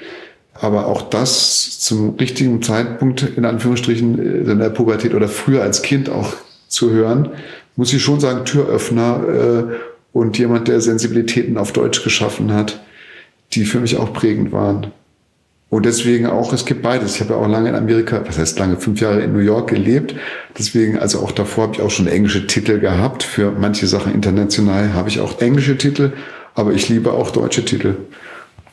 Aber 0.54 0.86
auch 0.86 1.02
das 1.02 1.80
zum 1.80 2.16
richtigen 2.16 2.60
Zeitpunkt, 2.60 3.22
in 3.36 3.46
Anführungsstrichen, 3.46 4.46
in 4.46 4.58
der 4.58 4.68
Pubertät 4.68 5.14
oder 5.14 5.28
früher 5.28 5.62
als 5.62 5.80
Kind 5.80 6.10
auch 6.10 6.34
zu 6.68 6.90
hören, 6.90 7.30
muss 7.76 7.92
ich 7.94 8.02
schon 8.02 8.20
sagen, 8.20 8.44
Türöffner 8.44 9.22
äh, 9.26 9.74
und 10.12 10.36
jemand, 10.36 10.68
der 10.68 10.82
Sensibilitäten 10.82 11.56
auf 11.56 11.72
Deutsch 11.72 12.04
geschaffen 12.04 12.52
hat, 12.52 12.80
die 13.52 13.64
für 13.64 13.80
mich 13.80 13.96
auch 13.96 14.12
prägend 14.12 14.52
waren. 14.52 14.88
Und 15.70 15.86
deswegen 15.86 16.26
auch, 16.26 16.52
es 16.52 16.66
gibt 16.66 16.82
beides. 16.82 17.14
Ich 17.14 17.20
habe 17.20 17.34
ja 17.34 17.38
auch 17.38 17.46
lange 17.46 17.68
in 17.68 17.76
Amerika, 17.76 18.22
was 18.26 18.38
heißt 18.38 18.58
lange, 18.58 18.76
fünf 18.76 19.00
Jahre 19.00 19.20
in 19.20 19.32
New 19.32 19.38
York 19.38 19.70
gelebt. 19.70 20.16
Deswegen, 20.58 20.98
also 20.98 21.20
auch 21.20 21.30
davor 21.30 21.64
habe 21.64 21.74
ich 21.76 21.80
auch 21.80 21.90
schon 21.90 22.08
englische 22.08 22.48
Titel 22.48 22.80
gehabt. 22.80 23.22
Für 23.22 23.52
manche 23.52 23.86
Sachen 23.86 24.12
international 24.12 24.92
habe 24.94 25.08
ich 25.08 25.20
auch 25.20 25.40
englische 25.40 25.78
Titel, 25.78 26.12
aber 26.56 26.72
ich 26.72 26.88
liebe 26.88 27.12
auch 27.12 27.30
deutsche 27.30 27.64
Titel. 27.64 27.94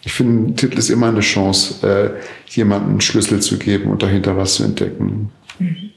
Ich 0.03 0.13
finde, 0.13 0.51
ein 0.51 0.55
Titel 0.55 0.79
ist 0.79 0.89
immer 0.89 1.09
eine 1.09 1.19
Chance, 1.19 1.87
äh, 1.87 2.49
jemandem 2.49 2.91
einen 2.91 3.01
Schlüssel 3.01 3.41
zu 3.41 3.59
geben 3.59 3.91
und 3.91 4.01
dahinter 4.01 4.35
was 4.35 4.55
zu 4.55 4.63
entdecken. 4.63 5.29
Mhm. 5.59 5.91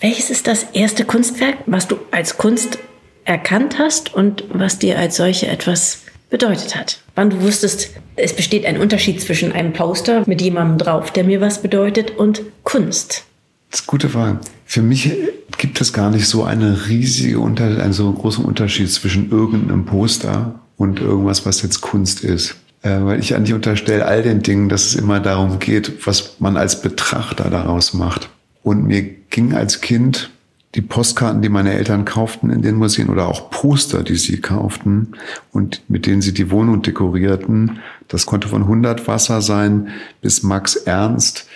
Welches 0.00 0.30
ist 0.30 0.46
das 0.46 0.66
erste 0.74 1.04
Kunstwerk, 1.04 1.56
was 1.66 1.88
du 1.88 1.96
als 2.10 2.36
Kunst 2.36 2.78
erkannt 3.24 3.78
hast 3.78 4.12
und 4.14 4.44
was 4.52 4.78
dir 4.78 4.98
als 4.98 5.16
solche 5.16 5.46
etwas 5.46 6.02
bedeutet 6.30 6.76
hat. 6.76 7.00
Wann 7.14 7.30
du 7.30 7.42
wusstest, 7.42 7.90
es 8.16 8.34
besteht 8.34 8.64
ein 8.64 8.80
Unterschied 8.80 9.20
zwischen 9.20 9.52
einem 9.52 9.72
Poster 9.72 10.22
mit 10.26 10.40
jemandem 10.40 10.78
drauf, 10.78 11.12
der 11.12 11.24
mir 11.24 11.40
was 11.40 11.60
bedeutet, 11.60 12.12
und 12.16 12.42
Kunst. 12.62 13.24
Das 13.70 13.80
ist 13.80 13.88
eine 13.88 13.90
gute 13.90 14.08
Frage. 14.08 14.38
Für 14.64 14.82
mich 14.82 15.12
gibt 15.58 15.80
es 15.80 15.92
gar 15.92 16.10
nicht 16.10 16.26
so 16.26 16.44
eine 16.44 16.88
riesige 16.88 17.38
Unter 17.38 17.64
einen 17.64 17.92
so 17.92 18.10
großen 18.12 18.44
Unterschied 18.44 18.90
zwischen 18.90 19.30
irgendeinem 19.30 19.84
Poster 19.84 20.60
und 20.76 21.00
irgendwas, 21.00 21.44
was 21.44 21.62
jetzt 21.62 21.80
Kunst 21.80 22.24
ist. 22.24 22.56
Äh, 22.82 23.04
weil 23.04 23.20
ich 23.20 23.34
eigentlich 23.34 23.52
unterstelle 23.52 24.06
all 24.06 24.22
den 24.22 24.42
Dingen, 24.42 24.68
dass 24.68 24.86
es 24.86 24.94
immer 24.94 25.20
darum 25.20 25.58
geht, 25.58 26.06
was 26.06 26.36
man 26.40 26.56
als 26.56 26.80
Betrachter 26.80 27.50
daraus 27.50 27.92
macht. 27.92 28.30
Und 28.62 28.86
mir 28.86 29.02
ging 29.02 29.54
als 29.54 29.80
Kind 29.80 30.30
die 30.74 30.82
Postkarten, 30.82 31.42
die 31.42 31.48
meine 31.48 31.74
Eltern 31.74 32.04
kauften 32.04 32.50
in 32.50 32.62
den 32.62 32.76
Museen 32.76 33.08
oder 33.08 33.26
auch 33.26 33.50
Poster, 33.50 34.04
die 34.04 34.16
sie 34.16 34.40
kauften 34.40 35.12
und 35.52 35.82
mit 35.88 36.06
denen 36.06 36.22
sie 36.22 36.32
die 36.32 36.50
Wohnung 36.50 36.82
dekorierten. 36.82 37.80
Das 38.06 38.26
konnte 38.26 38.48
von 38.48 38.62
100 38.62 39.08
Wasser 39.08 39.42
sein 39.42 39.88
bis 40.20 40.42
Max 40.42 40.76
Ernst. 40.76 41.46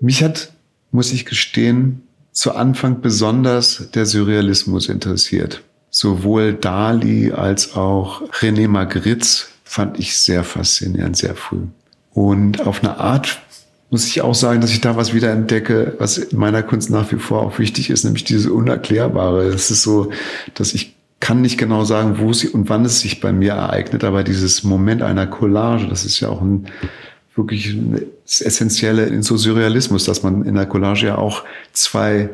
Mich 0.00 0.24
hat, 0.24 0.52
muss 0.90 1.12
ich 1.12 1.24
gestehen, 1.24 2.02
zu 2.32 2.56
Anfang 2.56 3.00
besonders 3.00 3.90
der 3.94 4.06
Surrealismus 4.06 4.88
interessiert. 4.88 5.62
Sowohl 5.90 6.54
Dali 6.54 7.30
als 7.30 7.76
auch 7.76 8.22
René 8.32 8.66
Magritte 8.66 9.28
fand 9.62 10.00
ich 10.00 10.18
sehr 10.18 10.42
faszinierend, 10.42 11.16
sehr 11.16 11.36
früh. 11.36 11.62
Und 12.12 12.66
auf 12.66 12.82
eine 12.82 12.98
Art 12.98 13.40
muss 13.90 14.06
ich 14.06 14.22
auch 14.22 14.34
sagen, 14.34 14.60
dass 14.60 14.70
ich 14.70 14.80
da 14.80 14.96
was 14.96 15.14
wieder 15.14 15.36
was 15.98 16.18
in 16.18 16.38
meiner 16.38 16.62
Kunst 16.62 16.90
nach 16.90 17.10
wie 17.12 17.18
vor 17.18 17.42
auch 17.42 17.58
wichtig 17.58 17.90
ist, 17.90 18.04
nämlich 18.04 18.24
dieses 18.24 18.46
Unerklärbare. 18.46 19.44
Es 19.44 19.70
ist 19.70 19.82
so, 19.82 20.10
dass 20.54 20.74
ich 20.74 20.96
kann 21.20 21.40
nicht 21.40 21.58
genau 21.58 21.84
sagen, 21.84 22.18
wo 22.18 22.32
sie 22.32 22.48
und 22.48 22.68
wann 22.68 22.84
es 22.84 23.00
sich 23.00 23.20
bei 23.20 23.32
mir 23.32 23.52
ereignet, 23.52 24.04
aber 24.04 24.24
dieses 24.24 24.62
Moment 24.62 25.02
einer 25.02 25.26
Collage, 25.26 25.86
das 25.88 26.04
ist 26.04 26.20
ja 26.20 26.28
auch 26.28 26.42
ein 26.42 26.66
wirklich 27.34 27.68
ein 27.72 28.00
Essentielle 28.24 29.06
in 29.06 29.22
so 29.22 29.36
Surrealismus, 29.36 30.04
dass 30.04 30.22
man 30.22 30.44
in 30.44 30.54
der 30.54 30.66
Collage 30.66 31.06
ja 31.06 31.18
auch 31.18 31.44
zwei 31.72 32.28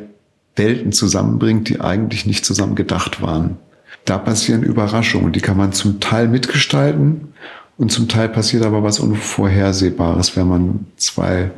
Welten 0.56 0.92
zusammenbringt, 0.92 1.68
die 1.68 1.80
eigentlich 1.80 2.26
nicht 2.26 2.44
zusammen 2.44 2.74
gedacht 2.74 3.22
waren. 3.22 3.56
Da 4.04 4.18
passieren 4.18 4.62
Überraschungen, 4.62 5.32
die 5.32 5.40
kann 5.40 5.56
man 5.56 5.72
zum 5.72 6.00
Teil 6.00 6.28
mitgestalten 6.28 7.32
und 7.80 7.90
zum 7.90 8.08
Teil 8.08 8.28
passiert 8.28 8.62
aber 8.62 8.82
was 8.82 9.00
Unvorhersehbares, 9.00 10.36
wenn 10.36 10.46
man 10.46 10.86
zwei 10.98 11.50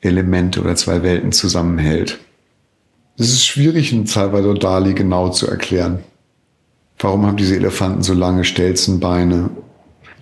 Elemente 0.00 0.62
oder 0.62 0.74
zwei 0.74 1.02
Welten 1.02 1.32
zusammenhält. 1.32 2.18
Es 3.18 3.28
ist 3.28 3.44
schwierig, 3.44 3.92
einen 3.92 4.06
Salvador 4.06 4.54
Dali 4.54 4.94
genau 4.94 5.28
zu 5.28 5.46
erklären. 5.46 5.98
Warum 6.98 7.26
haben 7.26 7.36
diese 7.36 7.56
Elefanten 7.56 8.02
so 8.02 8.14
lange 8.14 8.44
Stelzenbeine? 8.44 9.50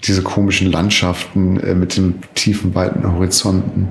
Diese 0.02 0.22
komischen 0.22 0.72
Landschaften 0.72 1.60
äh, 1.60 1.76
mit 1.76 1.96
den 1.96 2.16
tiefen, 2.34 2.74
weiten 2.74 3.06
Horizonten. 3.10 3.88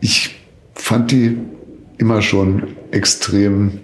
Ich 0.00 0.36
fand 0.74 1.10
die 1.10 1.36
immer 1.96 2.22
schon 2.22 2.76
extrem 2.92 3.80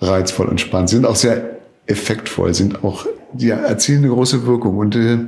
reizvoll 0.00 0.46
und 0.46 0.58
spannend. 0.58 0.88
Sie 0.88 0.96
sind 0.96 1.04
auch 1.04 1.16
sehr 1.16 1.58
effektvoll, 1.84 2.54
sind 2.54 2.82
auch, 2.82 3.04
die 3.34 3.50
erzielen 3.50 4.04
eine 4.04 4.14
große 4.14 4.46
Wirkung. 4.46 4.78
Und 4.78 4.96
äh, 4.96 5.18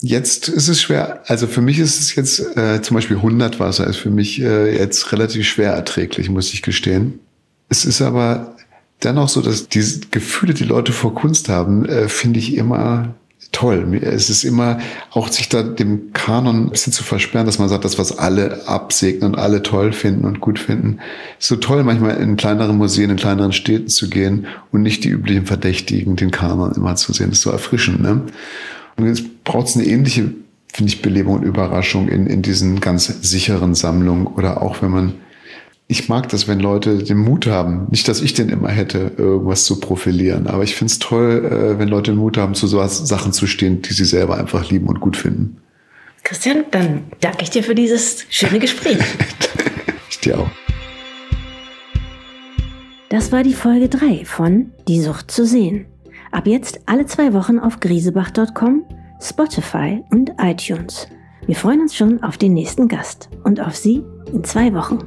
jetzt 0.00 0.48
ist 0.48 0.68
es 0.68 0.80
schwer, 0.80 1.22
also 1.26 1.46
für 1.46 1.60
mich 1.60 1.78
ist 1.78 2.00
es 2.00 2.14
jetzt, 2.14 2.56
äh, 2.56 2.80
zum 2.82 2.94
Beispiel 2.94 3.16
100 3.16 3.58
Wasser 3.60 3.86
ist 3.86 3.96
für 3.96 4.10
mich 4.10 4.40
äh, 4.40 4.76
jetzt 4.76 5.12
relativ 5.12 5.46
schwer 5.46 5.72
erträglich, 5.72 6.30
muss 6.30 6.52
ich 6.52 6.62
gestehen. 6.62 7.20
Es 7.68 7.84
ist 7.84 8.00
aber 8.00 8.56
dennoch 9.02 9.28
so, 9.28 9.40
dass 9.40 9.68
diese 9.68 10.00
Gefühle, 10.10 10.54
die 10.54 10.64
Leute 10.64 10.92
vor 10.92 11.14
Kunst 11.14 11.48
haben, 11.48 11.84
äh, 11.86 12.08
finde 12.08 12.38
ich 12.38 12.56
immer 12.56 13.14
toll. 13.52 13.98
Es 14.02 14.30
ist 14.30 14.44
immer 14.44 14.78
auch 15.10 15.28
sich 15.28 15.48
da 15.48 15.62
dem 15.62 16.12
Kanon 16.12 16.66
ein 16.66 16.70
bisschen 16.70 16.92
zu 16.92 17.02
versperren, 17.02 17.46
dass 17.46 17.58
man 17.58 17.68
sagt, 17.68 17.84
das, 17.84 17.98
was 17.98 18.18
alle 18.18 18.68
absegnen 18.68 19.32
und 19.32 19.38
alle 19.38 19.62
toll 19.62 19.92
finden 19.92 20.24
und 20.24 20.40
gut 20.40 20.58
finden. 20.58 20.98
ist 21.38 21.48
so 21.48 21.56
toll, 21.56 21.82
manchmal 21.82 22.16
in 22.18 22.36
kleineren 22.36 22.76
Museen, 22.76 23.10
in 23.10 23.16
kleineren 23.16 23.52
Städten 23.52 23.88
zu 23.88 24.10
gehen 24.10 24.46
und 24.70 24.82
nicht 24.82 25.04
die 25.04 25.08
üblichen 25.08 25.46
Verdächtigen, 25.46 26.16
den 26.16 26.30
Kanon 26.30 26.72
immer 26.72 26.96
zu 26.96 27.12
sehen. 27.12 27.30
Das 27.30 27.38
ist 27.38 27.44
so 27.44 27.50
erfrischend, 27.50 28.02
ne? 28.02 28.22
Und 28.98 29.06
jetzt 29.06 29.44
braucht 29.44 29.68
es 29.68 29.76
eine 29.76 29.86
ähnliche, 29.86 30.32
finde 30.72 30.92
ich, 30.92 31.00
Belebung 31.00 31.36
und 31.36 31.42
Überraschung 31.44 32.08
in, 32.08 32.26
in 32.26 32.42
diesen 32.42 32.80
ganz 32.80 33.06
sicheren 33.06 33.74
Sammlungen 33.74 34.26
oder 34.26 34.60
auch 34.60 34.82
wenn 34.82 34.90
man 34.90 35.14
ich 35.90 36.10
mag 36.10 36.28
das, 36.28 36.46
wenn 36.46 36.60
Leute 36.60 36.98
den 37.02 37.16
Mut 37.16 37.46
haben. 37.46 37.86
Nicht, 37.90 38.08
dass 38.08 38.20
ich 38.20 38.34
den 38.34 38.50
immer 38.50 38.68
hätte, 38.68 39.12
irgendwas 39.16 39.64
zu 39.64 39.80
profilieren, 39.80 40.46
aber 40.46 40.62
ich 40.62 40.76
finde 40.76 40.92
es 40.92 40.98
toll, 40.98 41.46
äh, 41.46 41.78
wenn 41.78 41.88
Leute 41.88 42.10
den 42.10 42.18
Mut 42.18 42.36
haben, 42.36 42.54
zu 42.54 42.66
so 42.66 42.86
Sachen 42.86 43.32
zu 43.32 43.46
stehen, 43.46 43.80
die 43.80 43.94
sie 43.94 44.04
selber 44.04 44.36
einfach 44.36 44.70
lieben 44.70 44.86
und 44.86 45.00
gut 45.00 45.16
finden. 45.16 45.56
Christian, 46.24 46.64
dann 46.70 47.04
danke 47.20 47.42
ich 47.42 47.48
dir 47.48 47.62
für 47.62 47.74
dieses 47.74 48.26
schöne 48.28 48.58
Gespräch. 48.58 48.98
ich 50.10 50.20
dir 50.20 50.40
auch. 50.40 50.50
Das 53.08 53.32
war 53.32 53.42
die 53.42 53.54
Folge 53.54 53.88
3 53.88 54.26
von 54.26 54.66
Die 54.86 55.00
Sucht 55.00 55.30
zu 55.30 55.46
sehen. 55.46 55.86
Ab 56.30 56.46
jetzt 56.46 56.80
alle 56.86 57.06
zwei 57.06 57.32
Wochen 57.32 57.58
auf 57.58 57.80
griesebach.com, 57.80 58.84
Spotify 59.20 60.04
und 60.10 60.32
iTunes. 60.38 61.08
Wir 61.46 61.56
freuen 61.56 61.80
uns 61.80 61.96
schon 61.96 62.22
auf 62.22 62.36
den 62.36 62.52
nächsten 62.52 62.88
Gast 62.88 63.30
und 63.44 63.60
auf 63.60 63.74
Sie 63.76 64.04
in 64.32 64.44
zwei 64.44 64.74
Wochen. 64.74 64.98